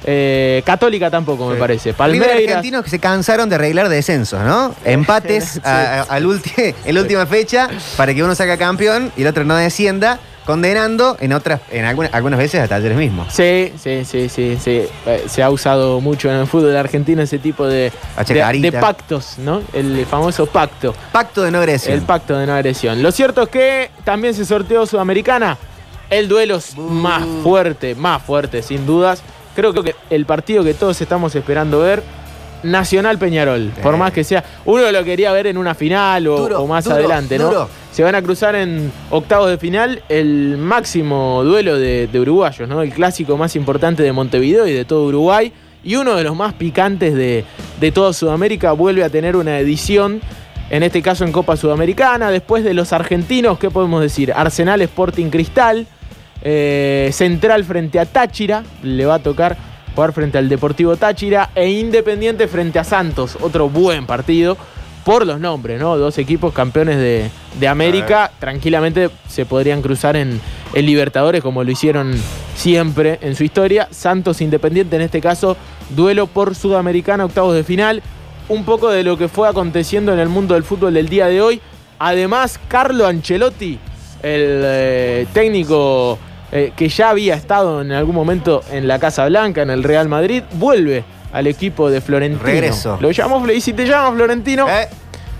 [0.07, 1.89] eh, Católica tampoco, me parece.
[1.93, 2.37] River Palmeiras.
[2.49, 4.75] argentinos que se cansaron de arreglar descensos, ¿no?
[4.83, 5.59] Empates Sí.
[5.63, 9.27] a- a- al ulti- en la última fecha para que uno salga campeón y el
[9.27, 13.33] otro no descienda, condenando en otras, en algunas, algunas veces a talleres mismos.
[13.33, 14.83] Sí, sí, sí, sí, sí.
[15.05, 17.91] Eh, Se ha usado mucho en el fútbol argentino ese tipo de,
[18.61, 19.61] de pactos, ¿no?
[19.73, 20.93] El famoso pacto.
[21.11, 21.95] Pacto de no agresión.
[21.95, 23.01] El pacto de no agresión.
[23.01, 25.57] Lo cierto es que también se sorteó Sudamericana.
[26.09, 29.23] El duelo es más fuerte, más fuerte, sin dudas.
[29.55, 32.03] Creo que el partido que todos estamos esperando ver,
[32.65, 33.71] Nacional Peñarol.
[33.81, 34.43] Por más que sea.
[34.65, 37.45] Uno lo quería ver en una final o, Duro, o más duro, adelante, ¿no?
[37.47, 37.69] duro.
[37.91, 42.81] Se van a cruzar en octavos de final el máximo duelo de, de uruguayos, ¿no?
[42.81, 45.53] El clásico más importante de Montevideo y de todo Uruguay.
[45.83, 47.45] Y uno de los más picantes de,
[47.79, 50.19] de toda Sudamérica vuelve a tener una edición,
[50.71, 52.31] en este caso en Copa Sudamericana.
[52.31, 54.33] Después de los argentinos, ¿qué podemos decir?
[54.35, 55.85] Arsenal Sporting Cristal,
[56.41, 59.55] eh, Central frente a Táchira, le va a tocar
[59.95, 64.57] jugar frente al Deportivo Táchira, e Independiente frente a Santos, otro buen partido.
[65.05, 65.97] Por los nombres, ¿no?
[65.99, 67.29] Dos equipos campeones de,
[67.59, 70.41] de América, tranquilamente se podrían cruzar en,
[70.73, 72.15] en Libertadores como lo hicieron
[72.55, 73.87] siempre en su historia.
[73.91, 75.57] Santos Independiente en este caso,
[75.89, 78.01] duelo por Sudamericana, octavos de final.
[78.49, 81.39] Un poco de lo que fue aconteciendo en el mundo del fútbol del día de
[81.39, 81.61] hoy.
[81.99, 83.77] Además, Carlo Ancelotti,
[84.23, 86.17] el eh, técnico
[86.51, 90.07] eh, que ya había estado en algún momento en la Casa Blanca, en el Real
[90.07, 91.03] Madrid, vuelve
[91.33, 92.43] al equipo de Florentino.
[92.43, 92.97] Regreso.
[93.01, 94.87] Lo llamó, y si te llama Florentino, Eh,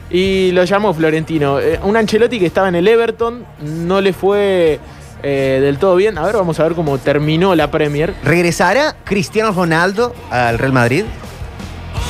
[0.10, 1.60] y lo llamó Florentino.
[1.60, 4.80] Eh, un Ancelotti que estaba en el Everton, no le fue
[5.24, 6.18] eh, del todo bien.
[6.18, 8.14] A ver, vamos a ver cómo terminó la Premier.
[8.24, 11.06] ¿Regresará Cristiano Ronaldo al Real Madrid?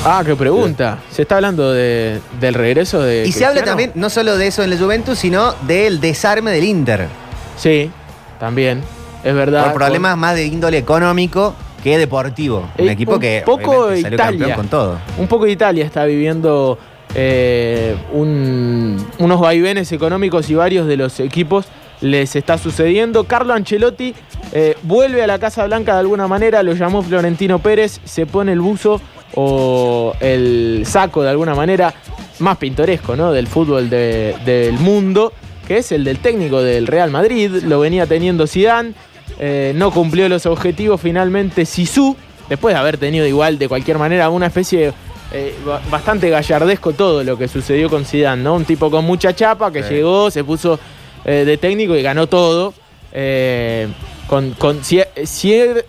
[0.04, 1.00] Ah, qué pregunta.
[1.12, 3.26] Se está hablando de- del regreso de.
[3.26, 6.64] Y se habla también no solo de eso en la Juventus, sino del desarme del
[6.66, 7.08] Inter.
[7.58, 7.90] Sí,
[8.46, 8.84] también.
[9.24, 9.64] Es verdad.
[9.66, 12.70] Por problemas más de índole económico que deportivo.
[12.78, 14.18] Un Eh, equipo un que poco salió Italia.
[14.40, 15.00] campeón con todo.
[15.18, 16.78] Un poco de Italia está viviendo
[17.18, 21.66] eh, un- unos vaivenes económicos y varios de los equipos
[22.02, 23.24] les está sucediendo.
[23.24, 24.14] Carlo Ancelotti
[24.52, 28.52] eh, vuelve a la Casa Blanca de alguna manera, lo llamó Florentino Pérez, se pone
[28.52, 29.00] el buzo
[29.34, 31.94] o el saco de alguna manera
[32.40, 33.32] más pintoresco ¿no?
[33.32, 35.32] del fútbol de- del mundo,
[35.68, 38.94] que es el del técnico del Real Madrid, lo venía teniendo Zidane,
[39.40, 42.16] eh, no cumplió los objetivos finalmente Sisu,
[42.50, 44.94] después de haber tenido igual de cualquier manera una especie
[45.34, 48.54] eh, ba- bastante gallardesco todo lo que sucedió con Zidane, ¿no?
[48.56, 49.96] Un tipo con mucha chapa que Sí.
[49.96, 50.80] llegó, se puso
[51.26, 52.74] eh, de técnico y ganó todo.
[54.28, 55.86] con con cier- cier-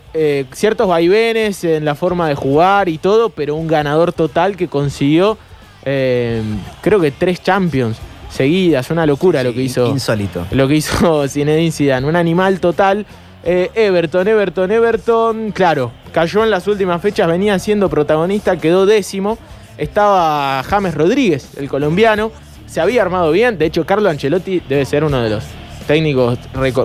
[0.53, 5.37] ciertos vaivenes en la forma de jugar y todo, pero un ganador total que consiguió,
[5.85, 7.97] creo que tres Champions
[8.37, 10.47] seguidas, una locura lo que hizo Insólito.
[10.51, 13.07] lo que hizo Zinedine Zidane, un animal total.
[13.49, 19.39] Eh, Everton, Everton, Everton, claro, cayó en las últimas fechas, venía siendo protagonista, quedó décimo.
[19.79, 22.33] Estaba James Rodríguez, el colombiano,
[22.67, 23.57] se había armado bien.
[23.59, 25.45] De hecho, Carlo Ancelotti debe ser uno de los
[25.87, 26.39] técnicos,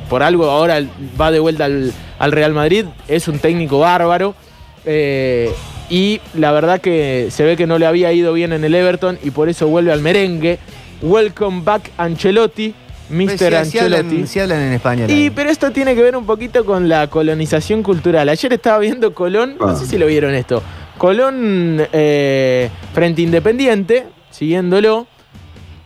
[0.08, 0.80] por algo ahora
[1.20, 4.36] va de vuelta al, al Real Madrid, es un técnico bárbaro.
[4.86, 5.52] Eh,
[5.90, 9.20] y la verdad que se ve que no le había ido bien en el Everton
[9.24, 10.60] y por eso vuelve al merengue.
[11.02, 12.74] Welcome back Ancelotti,
[13.10, 13.38] Mr.
[13.38, 13.80] Sí Ancelotti.
[13.80, 15.10] hablan, sí hablan en español.
[15.10, 18.30] Y pero esto tiene que ver un poquito con la colonización cultural.
[18.30, 19.76] Ayer estaba viendo Colón, no Ah.
[19.76, 20.62] sé si lo vieron esto.
[20.98, 25.08] Colón eh, frente a Independiente, siguiéndolo.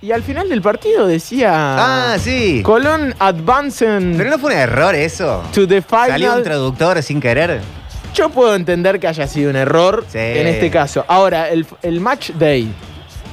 [0.02, 2.62] Y al final del partido decía Ah, sí.
[2.64, 5.42] Colón advancing Pero no fue un error eso.
[5.54, 6.44] to the Salió un final.
[6.44, 7.62] traductor sin querer.
[8.14, 10.20] Yo puedo entender que haya sido un error Sí.
[10.20, 11.06] en este caso.
[11.08, 12.72] Ahora, el, el match day,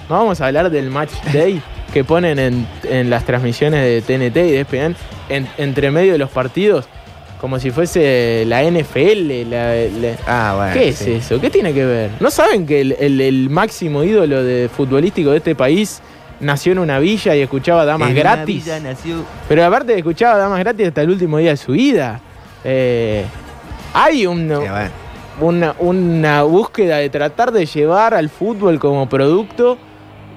[0.09, 1.61] No vamos a hablar del match day
[1.93, 4.97] que ponen en, en las transmisiones de TNT y de ESPN
[5.29, 6.87] en- entre medio de los partidos,
[7.41, 9.45] como si fuese la NFL.
[9.51, 10.73] la- la- Ah, bueno.
[10.75, 11.41] ¿Qué es eso?
[11.41, 12.11] ¿Qué tiene que ver?
[12.21, 16.01] ¿No saben que el, el- el máximo ídolo de futbolístico de este país
[16.41, 18.65] nació en una villa y escuchaba damas En una gratis?
[18.65, 22.21] villa nació- Pero aparte escuchaba damas gratis hasta el último día de su vida.
[22.65, 23.25] Eh,
[23.93, 24.91] hay un, Sí, bueno.
[25.41, 29.79] una, una búsqueda de tratar de llevar al fútbol como producto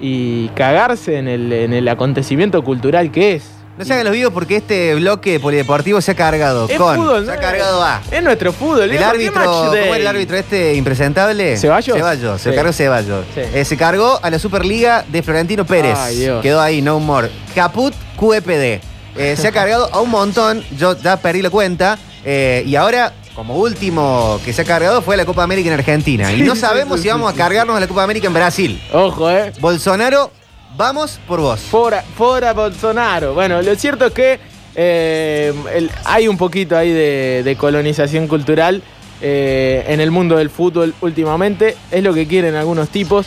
[0.00, 3.44] y cagarse en el, en el acontecimiento cultural que es.
[3.78, 6.96] No se hagan los vivos porque este bloque polideportivo se ha cargado Es con.
[6.96, 8.00] fútbol, se ha cargado a.
[8.10, 8.84] Es nuestro fútbol.
[8.84, 8.96] El ¿eh?
[8.96, 11.58] ¿Por qué árbitro, ¿cómo era el árbitro este impresentable?
[11.58, 11.94] ¿Ceballos?
[11.94, 12.56] Ceballos, se Sí.
[12.56, 13.26] cargó Ceballos.
[13.34, 13.40] Sí.
[13.52, 15.98] Eh, se cargó a la Superliga de Florentino Pérez.
[15.98, 16.40] Ay, Dios.
[16.42, 17.28] Quedó ahí, no more.
[17.54, 18.80] Caput QEPD.
[19.18, 21.98] Eh, se ha cargado a un montón, yo ya perdí la cuenta.
[22.24, 26.32] eh, y ahora, como último que se ha cargado, fue la Copa América en Argentina.
[26.32, 28.80] Y no sabemos si vamos a cargarnos a la Copa América en Brasil.
[28.92, 29.52] Ojo, eh.
[29.60, 30.30] Bolsonaro,
[30.76, 31.60] vamos por vos.
[31.60, 33.34] Fora, fora Bolsonaro.
[33.34, 34.40] Bueno, lo cierto es que
[34.74, 38.82] eh, el- hay un poquito ahí de, de colonización cultural
[39.20, 41.76] eh, en el mundo del fútbol últimamente.
[41.90, 43.26] Es lo que quieren algunos tipos.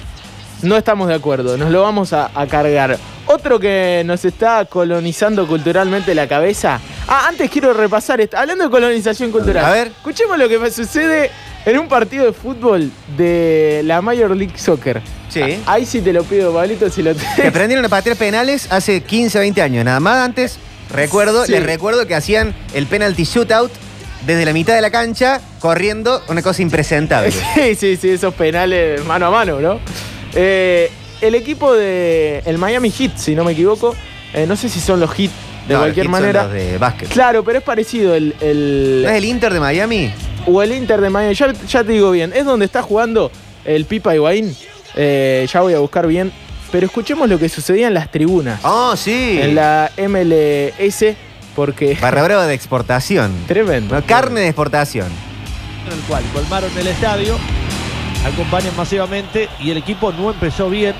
[0.63, 2.98] No estamos de acuerdo, nos lo vamos a, a cargar.
[3.28, 6.80] Otro que nos está colonizando culturalmente la cabeza.
[7.12, 8.38] Ah, antes quiero repasar esto.
[8.38, 9.65] Hablando de colonización cultural.
[9.65, 9.88] A ver.
[9.88, 11.32] Escuchemos lo que sucede
[11.65, 15.02] en un partido de fútbol de la Major League Soccer.
[15.28, 15.41] Sí.
[15.65, 17.48] Ah, Ahí sí te lo pido, Pablito, si lo tenés.
[17.48, 19.86] aprendieron a patear penales hace 15 20 años.
[19.86, 20.60] Nada más antes,
[20.93, 21.52] recuerdo, Sí.
[21.54, 23.72] les recuerdo que hacían el penalty shootout
[24.28, 27.32] desde la mitad de la cancha, corriendo una cosa impresentable.
[27.56, 29.80] Sí, sí, sí, esos penales mano a mano, ¿no?
[30.36, 30.91] Eh,
[31.22, 33.95] el equipo de el Miami Heat, si no me equivoco,
[34.34, 35.32] eh, no sé si son los Heat
[35.69, 36.43] de No, cualquier los Heat son manera.
[36.43, 37.10] los de básquet.
[37.10, 40.12] Claro, pero es parecido el, el- ¿No es el Inter de Miami?
[40.45, 41.34] o el Inter de Miami.
[41.36, 43.32] Ya, ya te digo bien, es donde está jugando
[43.63, 44.55] el Pipa Higuaín.
[44.95, 46.32] Eh, ya voy a buscar bien.
[46.71, 48.60] Pero escuchemos lo que sucedía en las tribunas.
[48.63, 49.39] Oh, sí.
[49.41, 51.15] En la MLS,
[51.55, 51.97] porque...
[52.01, 53.32] Barra brava de exportación.
[53.47, 53.95] Tremendo.
[53.95, 55.08] No, carne de exportación.
[55.88, 57.38] en el cual colmaron el estadio,
[58.25, 60.93] acompañan masivamente y el equipo no empezó bien,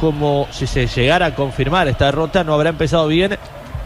[0.00, 3.36] como si se llegara a confirmar esta derrota, no habrá empezado bien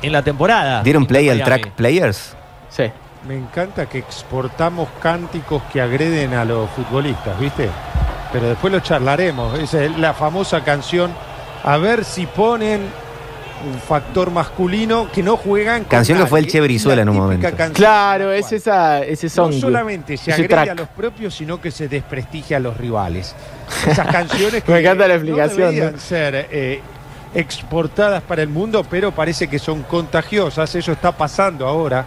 [0.02, 0.82] en la temporada.
[0.82, 2.34] ¿Dieron play al track players?
[2.68, 2.84] Sí.
[3.26, 7.68] Me encanta que exportamos cánticos que agreden a los futbolistas, ¿viste?
[8.32, 9.58] Pero después lo charlaremos.
[9.60, 11.12] Esa es la famosa canción.
[11.62, 12.80] A ver si ponen
[13.64, 15.84] un factor masculino que no juegan.
[15.84, 16.52] Canción que fue el nadie.
[16.52, 17.46] Che Brizuela en un momento.
[17.50, 19.52] canción Claro, es esa, ese song.
[19.54, 20.68] no solamente se agrede track.
[20.70, 23.36] a los propios, sino que se desprestigia a los rivales.
[23.86, 25.98] Esas canciones que Me encanta la no explicación, deberían ¿no?
[26.00, 26.80] ser eh,
[27.34, 30.74] exportadas para el mundo, pero parece que son contagiosas.
[30.74, 32.04] Eso está pasando ahora.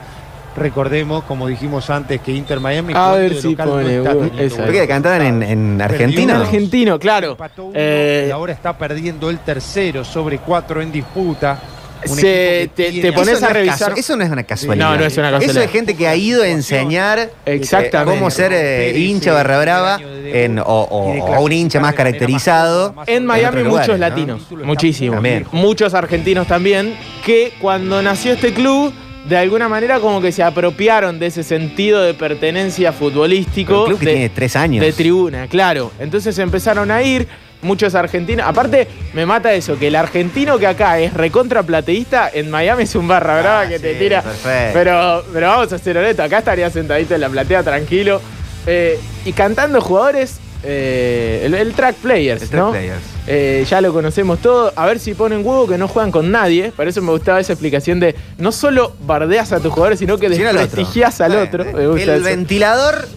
[0.56, 4.14] Recordemos, como dijimos antes, que Inter Miami A ver de si local no pone, está
[4.14, 4.56] bueno, teniendo esa.
[4.56, 6.36] buenos ¿Por qué cantaban en, en Argentina?
[6.36, 6.44] uno.
[6.44, 7.38] argentino, claro.
[7.58, 11.60] Uno Eh, y ahora está perdiendo el tercero sobre cuatro en disputa.
[12.08, 14.90] Un Se- te- pones Eso no a es revisar- Eso no es una casualidad.
[14.92, 15.64] No, no es una Eso casualidad.
[15.66, 17.98] es gente que ha ido a enseñar Exactamente.
[18.14, 22.94] eh, cómo ser eh, hincha barra brava en- o, o- o un hincha más caracterizado.
[23.08, 23.98] En Miami muchos lugares, ¿no?
[23.98, 25.16] latinos, muchísimos.
[25.16, 25.46] También.
[25.52, 28.94] Muchos argentinos también, que cuando nació este club,
[29.28, 33.82] de alguna manera como que se apropiaron de ese sentido de pertenencia futbolístico.
[33.82, 34.86] Un club que de, tiene tres años.
[34.86, 35.92] de tribuna, claro.
[36.00, 37.28] Entonces empezaron a ir
[37.66, 38.48] muchos argentinos.
[38.48, 42.96] Aparte, me mata eso, que el argentino que acá es recontra plateísta, en Miami es
[42.96, 44.22] un barra brava Ah, que te tira.
[44.22, 44.72] perfecto.
[44.74, 48.22] Pero, pero vamos a ser honestos, acá estaría sentadito en la platea tranquilo.
[48.68, 52.72] eh, y cantando jugadores, eh, el, el track players, El track ¿no?
[52.72, 53.02] players.
[53.28, 54.72] Eh, ya lo conocemos todo.
[54.76, 56.72] A ver si ponen huevo que no juegan con nadie.
[56.76, 60.28] Por eso me gustaba esa explicación de no solo bardeas a tus jugadores, sino que
[60.34, 60.62] Sí, al otro.
[60.62, 61.66] desprestigias al otro.
[61.66, 62.24] Me gusta El eso.
[62.24, 63.08] ventilador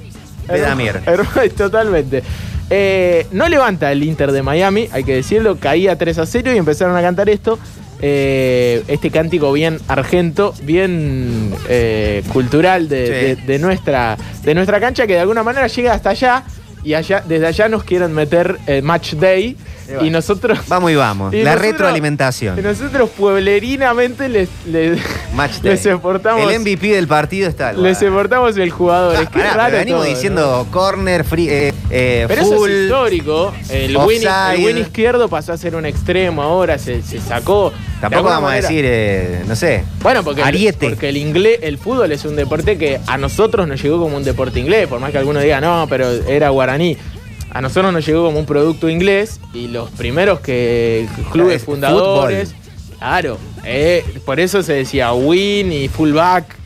[0.49, 1.01] de Damier.
[1.57, 2.23] totalmente.
[2.71, 5.57] Eh, no levanta el Inter de Miami, hay que decirlo.
[5.57, 7.59] Caía 3 a 0 y empezaron a cantar esto.
[8.01, 13.13] Eh, este cántico bien argento, bien eh, cultural de, Sí.
[13.13, 16.45] de- de nuestra, de nuestra cancha, que de alguna manera llega hasta allá.
[16.85, 19.57] Y allá, desde allá nos quieren meter match day.
[19.89, 20.07] Y bueno.
[20.07, 20.59] Y nosotros.
[20.69, 21.33] Vamos y vamos.
[21.39, 22.59] Y la nosotros- retroalimentación.
[22.59, 24.99] Y nosotros pueblerinamente les, les,
[25.35, 26.51] Match les exportamos.
[26.51, 27.71] El MVP del partido está.
[27.71, 29.17] al les exportamos el jugador.
[29.19, 30.15] Ah, es que raro venimos todo, ¿no?
[30.15, 32.55] diciendo corner, free, eh, eh, Pero full.
[32.55, 33.55] eso es histórico.
[33.71, 34.55] El win, offside.
[34.59, 37.73] el win izquierdo pasó a ser un extremo ahora, se, se sacó.
[38.01, 38.67] Tampoco vamos manera.
[38.67, 39.85] a decir, eh, no sé.
[40.03, 40.87] Bueno, porque, Ariete.
[40.87, 44.17] El, porque el inglés, el fútbol es un deporte que a nosotros nos llegó como
[44.17, 46.97] un deporte inglés, por más que alguno diga, no, pero era guaraní.
[47.51, 52.55] A nosotros nos llegó como un producto inglés y los primeros que clubes Es fundadores,
[52.99, 56.57] claro, eh, por eso se decía win y fullback.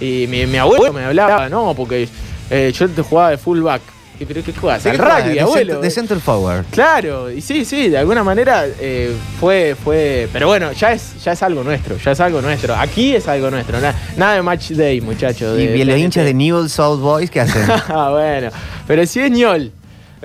[0.00, 2.06] Y mi, mi abuelo me hablaba, no, porque
[2.50, 3.80] eh, yo te jugaba de fullback.
[4.18, 4.82] ¿Y pero qué juegas?
[4.84, 5.72] ¿De Al rugby, De abuelo.
[5.74, 6.64] center- de center forward.
[6.70, 10.26] Claro, y sí, sí, de alguna manera eh, fue, fue.
[10.32, 12.74] Pero bueno, ya es, ya es algo nuestro, ya es algo nuestro.
[12.74, 13.78] Aquí es algo nuestro.
[13.78, 15.58] Nada, nada de match day, muchachos.
[15.58, 17.62] Y de- los de- hinchas de Newell's South Boys, ¿qué hacen?
[17.88, 18.48] Ah, bueno.
[18.86, 19.70] Pero si es ñol.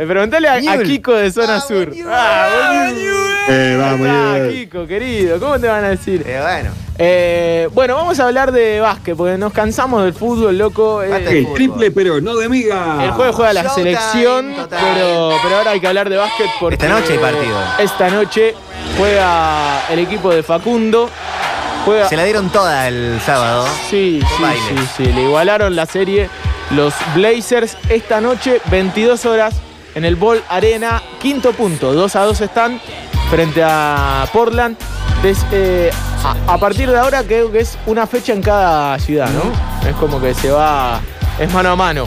[0.01, 0.77] Eh, Preguntale a, a.
[0.79, 1.93] Kiko de Zona Sur.
[2.09, 2.47] Ah,
[2.87, 3.21] boludo.
[3.49, 4.37] Eh, vamos, Ah.
[4.51, 6.23] Kiko, querido, ¿cómo te van a decir?
[6.25, 6.71] Eh, bueno.
[6.97, 11.03] Eh, bueno, vamos a hablar de básquet, porque nos cansamos del fútbol, loco.
[11.03, 11.11] Eh,
[11.45, 13.03] El triple, pero no de miga.
[13.03, 14.79] el jueves juega la Showtime, selección, total.
[14.93, 17.57] pero, pero ahora hay que hablar de básquet porque Esta noche hay partido.
[17.79, 18.55] Esta noche
[18.97, 21.09] juega el equipo de Facundo.
[21.85, 23.67] Juega, Se la dieron toda el sábado.
[23.89, 25.03] Sí, sí, sí, sí.
[25.13, 26.29] Le igualaron la serie
[26.71, 29.55] los Blazers esta noche, 22 horas,
[29.95, 31.01] en el Ball Arena.
[31.21, 32.79] Quinto punto, 2 a 2 están
[33.29, 34.77] frente a Portland.
[35.23, 35.91] Des- eh,
[36.23, 39.87] a, a partir de ahora creo que es una fecha en cada ciudad, ¿no?
[39.89, 40.99] Es como que se va,
[41.39, 42.05] es mano a mano.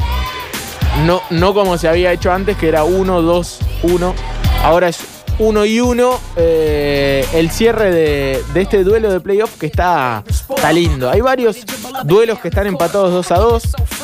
[1.05, 4.14] No, no como se había hecho antes, que era 1, 2, 1.
[4.62, 4.99] Ahora es
[5.38, 6.20] 1 y 1.
[6.37, 11.11] eh, el cierre de, de este duelo de playoff que está, está lindo.
[11.11, 11.57] Hay varios
[12.05, 13.62] duelos que están empatados 2 a 2.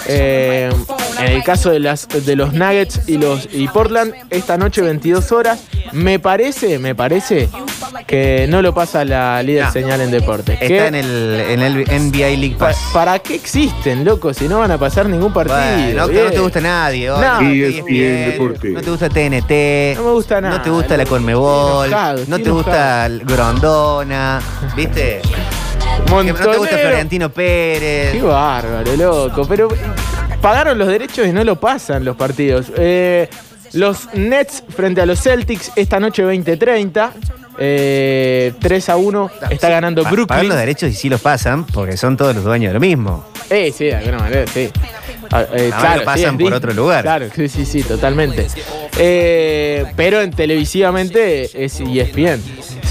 [0.08, 0.70] eh,
[1.26, 5.32] en el caso de, las, de los Nuggets y, los, y Portland, esta noche 22
[5.32, 5.60] horas.
[5.92, 7.48] Me parece, me parece
[8.06, 9.72] que no lo pasa la líder No.
[9.72, 10.54] señal en deportes.
[10.60, 12.78] Está Que- en el, en el NBA League pa- Pass.
[12.92, 14.32] ¿Para qué existen, loco?
[14.32, 15.58] Si no van a pasar ningún partido.
[15.58, 17.08] Bueno, que no te gusta nadie.
[17.08, 17.40] No.
[17.40, 18.68] no, ESPN, deporte.
[18.70, 19.96] no te gusta TNT.
[19.96, 20.56] No me gusta nada.
[20.58, 21.04] No te gusta la.
[21.06, 21.86] Conmebol.
[21.88, 24.40] Enojado, no te gusta Grondona.
[24.76, 25.20] ¿Viste?
[26.08, 26.78] No te gusta.
[26.78, 28.12] Florentino Pérez.
[28.12, 29.44] Qué bárbaro, loco.
[29.48, 29.68] Pero
[30.40, 32.66] pagaron los derechos y no lo pasan los partidos.
[32.76, 33.28] Eh,
[33.72, 37.10] los Nets frente a los Celtics esta noche 20-30.
[37.62, 40.48] Eh, 3 a 1 está ganando Pa- Pagan Brooklyn.
[40.48, 43.24] los derechos y sí los pasan porque son todos los dueños de lo mismo.
[43.50, 44.70] Eh, sí, de alguna manera, sí.
[45.30, 47.02] Ah, eh, Ahora lo sí, pasan es por otro lugar.
[47.02, 48.46] Claro, sí, sí, sí, totalmente.
[48.98, 52.40] Eh, pero en televisivamente es ESPN.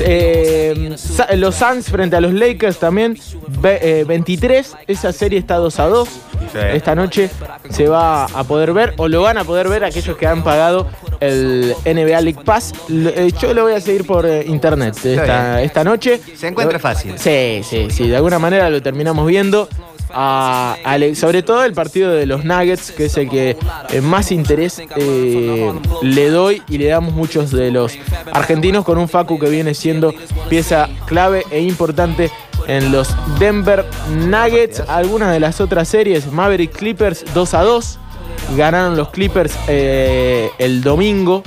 [0.02, 0.96] Eh,
[1.36, 3.18] los Suns frente a los Lakers también,
[3.62, 4.76] ve- eh, 23.
[4.88, 6.10] Esa serie está 2 a 2.
[6.54, 7.30] Esta noche
[7.70, 10.88] se va a poder ver, o lo van a poder ver aquellos que han pagado
[11.20, 12.74] el NBA League Pass.
[12.90, 16.20] Eh, Yo lo voy a seguir por eh, internet esta, noche.
[16.36, 17.14] Se encuentra fácil.
[17.18, 18.08] Sí, sí, sí.
[18.08, 19.68] De alguna manera lo terminamos viendo.
[20.12, 20.76] A-
[21.14, 23.56] sobre todo el partido de los Nuggets, que es el que
[23.92, 27.96] eh, más interés eh, le doy y le damos muchos de los
[28.32, 30.12] argentinos con un Facu que viene siendo
[30.50, 32.32] pieza clave e importante
[32.68, 33.86] en los Denver
[34.28, 34.82] Nuggets.
[34.88, 38.00] Algunas de las otras series, Maverick Clippers 2 a 2.
[38.58, 41.44] Ganaron los Clippers eh, el domingo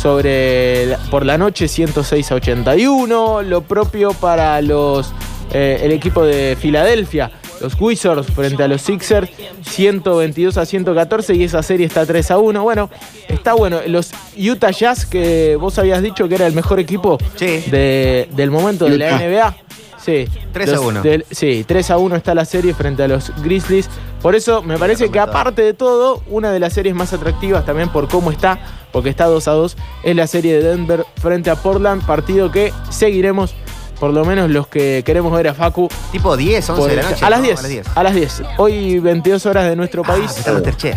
[0.00, 3.42] sobre por la noche 106 a 81.
[3.42, 5.12] Lo propio para los
[5.52, 7.30] eh, el equipo de Filadelfia.
[7.60, 9.28] Los Wizards frente a los Sixers,
[9.68, 12.62] 122 a 114 y esa serie está 3 a 1.
[12.62, 12.88] Bueno,
[13.28, 13.80] está bueno.
[13.86, 17.62] Los Utah Jazz, que vos habías dicho que era el mejor equipo Sí.
[17.70, 19.18] de- del momento de la.
[19.18, 19.56] NBA.
[20.04, 20.26] Sí.
[20.52, 21.02] 3 a Los 1.
[21.02, 23.88] del- sí, 3 a 1 está la serie frente a los Grizzlies.
[24.22, 27.88] Por eso me parece que aparte de todo, una de las series más atractivas también
[27.90, 28.58] por cómo está,
[28.92, 32.72] porque está 2 a 2, es la serie de Denver frente a Portland, partido que
[32.90, 33.54] seguiremos,
[33.98, 35.88] por lo menos los que queremos ver a Facu.
[36.12, 37.24] Tipo 10, 11 por de la noche.
[37.24, 37.44] a, las ¿no?
[37.46, 37.86] 10, A las 10.
[37.96, 38.42] a las 10.
[38.58, 40.30] Hoy 22 horas de nuestro Ah, país.
[40.36, 40.96] está Masterchef.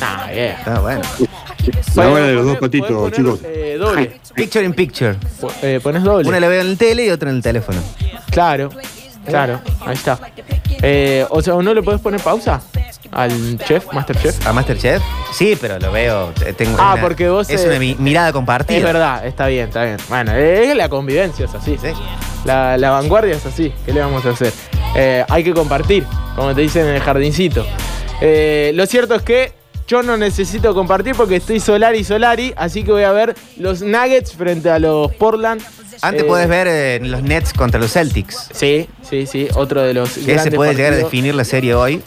[0.00, 0.58] Ah, yeah.
[0.58, 1.00] Está bueno.
[1.94, 3.40] La hora de los dos Podés- patitos, poner, chicos.
[3.44, 4.20] eh, doble.
[4.34, 5.14] Picture in picture.
[5.40, 6.28] Po- eh, pones doble.
[6.28, 7.78] Una la veo en el tele y otra en el teléfono.
[8.30, 8.70] Claro,
[9.26, 10.18] claro, ahí está.
[10.82, 12.60] Eh, o sea, ¿no le podés poner pausa
[13.12, 14.46] al chef, Masterchef?
[14.46, 15.02] ¿A Masterchef?
[15.32, 16.32] Sí, pero lo veo.
[16.44, 18.78] eh, Tengo Ah, una- porque vos, Es eh, una mi- mirada compartida.
[18.78, 19.96] Es verdad, está bien, está bien.
[20.08, 21.78] Bueno, es la convivencia, es así.
[21.80, 21.88] Sí.
[22.44, 23.72] La, la vanguardia es así.
[23.86, 24.52] ¿Qué le vamos a hacer?
[24.96, 26.04] Eh, hay que compartir,
[26.36, 27.64] como te dicen en el jardincito.
[28.20, 29.52] Eh, lo cierto es que
[29.86, 34.34] yo no necesito compartir porque estoy Solari Solari, así que voy a ver los Nuggets
[34.34, 35.62] frente a los Portland.
[36.04, 38.48] Antes Eh, podés ver eh, los Nets contra los Celtics.
[38.52, 40.10] Sí, sí, sí, otro de los.
[40.10, 42.02] Que se puede llegar a definir la serie hoy.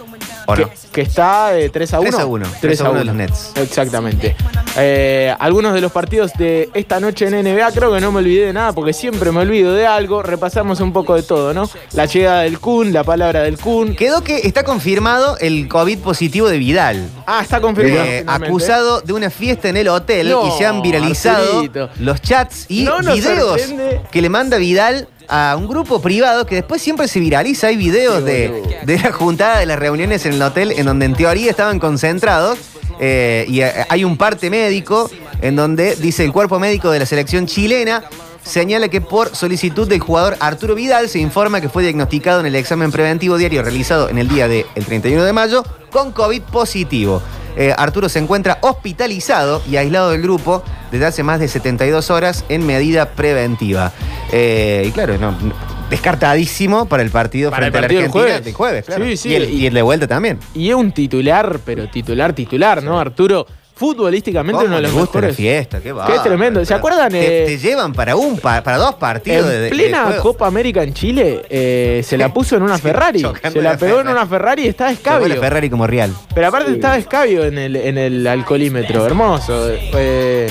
[0.49, 0.69] ¿O que, no?
[0.91, 2.09] que está de 3 a 1.
[2.09, 3.51] 3 a 1, 3 a 1 de los Nets.
[3.55, 4.35] Exactamente.
[4.77, 8.45] Eh, algunos de los partidos de esta noche en NBA, creo que no me olvidé
[8.47, 10.23] de nada porque siempre me olvido de algo.
[10.23, 11.69] Repasamos un poco de todo, ¿no?
[11.93, 13.95] La llegada del Kun, la palabra del Kun.
[13.95, 17.09] Quedó que está confirmado el COVID positivo de Vidal.
[17.25, 18.05] Ah, está confirmado.
[18.05, 21.89] Eh, acusado de una fiesta en el hotel No, y se han viralizado Arturito.
[21.99, 24.01] los chats y No videos sorprende.
[24.11, 27.67] que le manda Vidal a un grupo privado que después siempre se viraliza.
[27.67, 31.15] Hay videos de, de la juntada de las reuniones en el hotel en donde en
[31.15, 32.59] teoría estaban concentrados
[32.99, 35.09] eh, y eh, hay un parte médico
[35.41, 38.03] en donde dice el cuerpo médico de la selección chilena
[38.43, 42.55] señala que por solicitud del jugador Arturo Vidal se informa que fue diagnosticado en el
[42.55, 47.21] examen preventivo diario realizado en el día del 31 de mayo con COVID positivo.
[47.57, 52.45] Eh, Arturo se encuentra hospitalizado y aislado del grupo desde hace más de 72 horas
[52.49, 53.91] en medida preventiva.
[54.31, 55.53] Eh, y claro, no, no,
[55.89, 58.45] descartadísimo para el partido Para el frente partido a la del Argentina jueves.
[58.45, 59.05] del jueves, claro.
[59.05, 60.39] Sí, sí, y, el, y el de vuelta también.
[60.53, 62.99] Y es un titular, pero titular, titular, ¿no?
[62.99, 63.47] Arturo,
[63.77, 65.35] futbolísticamente ¿Cómo uno de los mejores.
[65.35, 65.77] fiesta?
[65.77, 66.65] Qué, Qué bárbaro, tremendo.
[66.65, 67.09] ¿Se acuerdan?
[67.11, 70.17] Te, eh, te llevan para un pa- para dos partidos en de, plena de.
[70.19, 73.23] Copa América en Chile, eh, se la puso en una Sí, Ferrari.
[73.51, 75.39] Se la pegó en una Ferrari y estaba Se escabio.
[75.39, 76.13] Ferrari como real.
[76.33, 79.05] Pero aparte estaba escabio en el, en el alcoholímetro.
[79.05, 79.69] Hermoso.
[79.71, 80.49] Eh,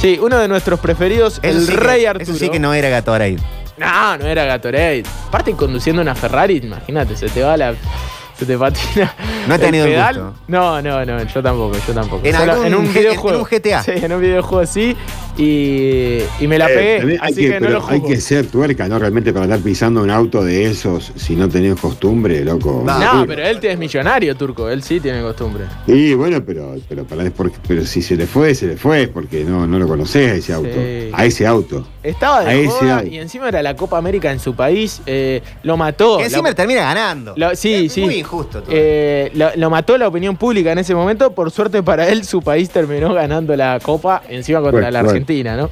[0.00, 2.22] sí, uno de nuestros preferidos, Eso el sí que- Rey Arturo.
[2.22, 3.36] Eso sí que no era Gatorade.
[3.78, 5.02] No, no era Gatorade.
[5.28, 7.74] Aparte conduciendo una Ferrari, imagínate, se te va la.
[8.38, 9.14] Se te patina.
[9.48, 10.14] No has el tenido el pedal.
[10.16, 10.34] gusto.
[10.48, 12.26] No, no, no, yo tampoco, yo tampoco.
[12.26, 13.30] En Solo algún en un videojuego.
[13.30, 13.82] en un GTA.
[13.82, 14.96] Sí, en un videojuego sí.
[15.38, 17.12] Y, y me la Eh, pegué.
[17.20, 18.08] hay así que, que, no lo hay juzgo.
[18.08, 18.98] que ser tuerca, ¿no?
[18.98, 22.82] Realmente para andar pisando un auto de esos, si no tenés costumbre, loco.
[22.86, 24.68] No, pero él es millonario, turco.
[24.68, 25.64] Él sí tiene costumbre.
[25.86, 29.44] Y bueno, pero, pero, para, porque- pero si se le fue, se le fue, porque
[29.44, 30.68] no, no lo conocés a ese auto.
[30.74, 31.10] Sí.
[31.12, 31.86] A ese auto.
[32.02, 33.06] Estaba A de auto.
[33.06, 35.02] y encima era la Copa América en su país.
[35.06, 36.18] eh, lo mató.
[36.18, 37.34] Que encima Lo- termina ganando.
[37.36, 38.00] lo- sí, Es sí.
[38.26, 38.70] Injusto todo.
[38.74, 41.30] Eh, lo, lo mató la opinión pública en ese momento.
[41.32, 45.10] Por suerte para él, su país terminó ganando la Copa encima contra Bueno, la bueno.
[45.10, 45.70] Argentina, ¿no?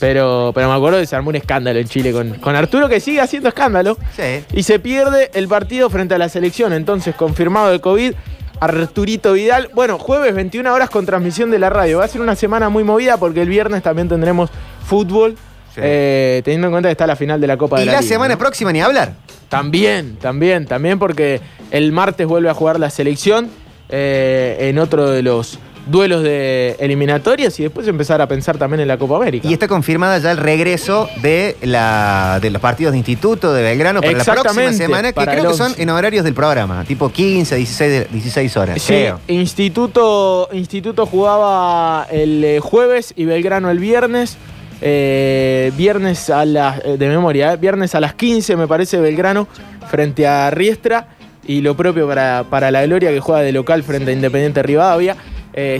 [0.00, 3.00] Pero, pero me acuerdo que se armó un escándalo en Chile con, con Arturo, que
[3.00, 3.98] sigue haciendo escándalo.
[4.16, 4.44] Sí.
[4.52, 6.72] Y se pierde el partido frente a la selección.
[6.72, 8.12] Entonces, confirmado de COVID,
[8.60, 9.70] Arturito Vidal.
[9.74, 11.98] Bueno, jueves 21 horas con transmisión de la radio.
[11.98, 14.50] Va a ser una semana muy movida porque el viernes también tendremos
[14.86, 15.36] fútbol.
[15.74, 15.80] Sí.
[15.84, 18.00] eh, teniendo en cuenta que está la final de la Copa y de la la
[18.00, 18.38] Liga, semana ¿no?
[18.38, 19.12] próxima ni hablar.
[19.48, 21.40] También, también, también porque
[21.70, 23.48] el martes vuelve a jugar la selección
[23.88, 28.88] eh, en otro de los duelos de eliminatorias y después empezar a pensar también en
[28.88, 29.48] la Copa América.
[29.48, 34.02] Y está confirmada ya el regreso de, la, de los partidos de instituto de Belgrano
[34.02, 35.82] para la próxima semana, que creo que son 11.
[35.82, 38.82] en horarios del programa, tipo 15, 16, de- 16 horas.
[38.82, 39.20] Sí, creo.
[39.28, 44.36] Instituto, Instituto jugaba el eh, jueves y Belgrano el viernes.
[44.80, 49.48] Eh, viernes a las, eh, de memoria, eh, viernes a las 15 me parece Belgrano
[49.90, 51.08] frente a Riestra
[51.44, 55.16] y lo propio para, para la Gloria que juega de local frente a Independiente Rivadavia.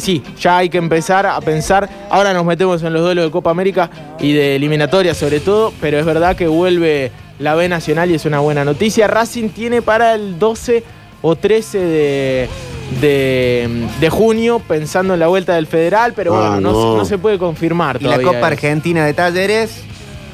[0.01, 3.51] Sí, ya hay que empezar a pensar, ahora nos metemos en los duelos de Copa
[3.51, 3.89] América
[4.19, 8.25] y de eliminatoria sobre todo, pero es verdad que vuelve la B Nacional y es
[8.25, 9.07] una buena noticia.
[9.07, 10.83] Racing tiene para el 12
[11.23, 12.49] o 13 de,
[13.01, 16.97] de, de junio pensando en la vuelta del Federal, pero Ah, bueno, no, no.
[16.99, 18.47] no se puede confirmar Y la Copa.
[18.47, 19.83] Argentina de Talleres,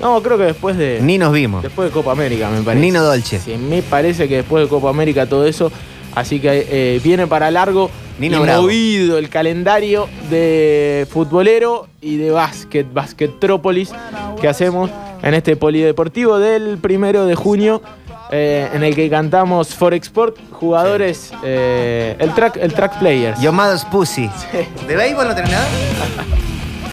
[0.00, 0.98] No, creo que después de...
[1.02, 1.62] ni nos vimos.
[1.62, 2.84] Después de Copa América, me parece.
[2.84, 3.38] Nino Dolce.
[3.38, 5.70] Sí, me parece que después de Copa América todo eso.
[6.14, 7.90] Así que eh, viene para largo
[8.20, 8.62] Nino y Bravo.
[8.62, 13.90] movido el calendario de futbolero y de básquet, Basquetrópolis,
[14.40, 14.90] que hacemos
[15.22, 17.82] en este polideportivo del primero de junio.
[18.36, 23.40] Eh, en el que cantamos Forexport, jugadores, eh, el track, el track players.
[23.40, 24.28] Yomados Pussy.
[24.88, 25.66] ¿De béisbol no tenés nada?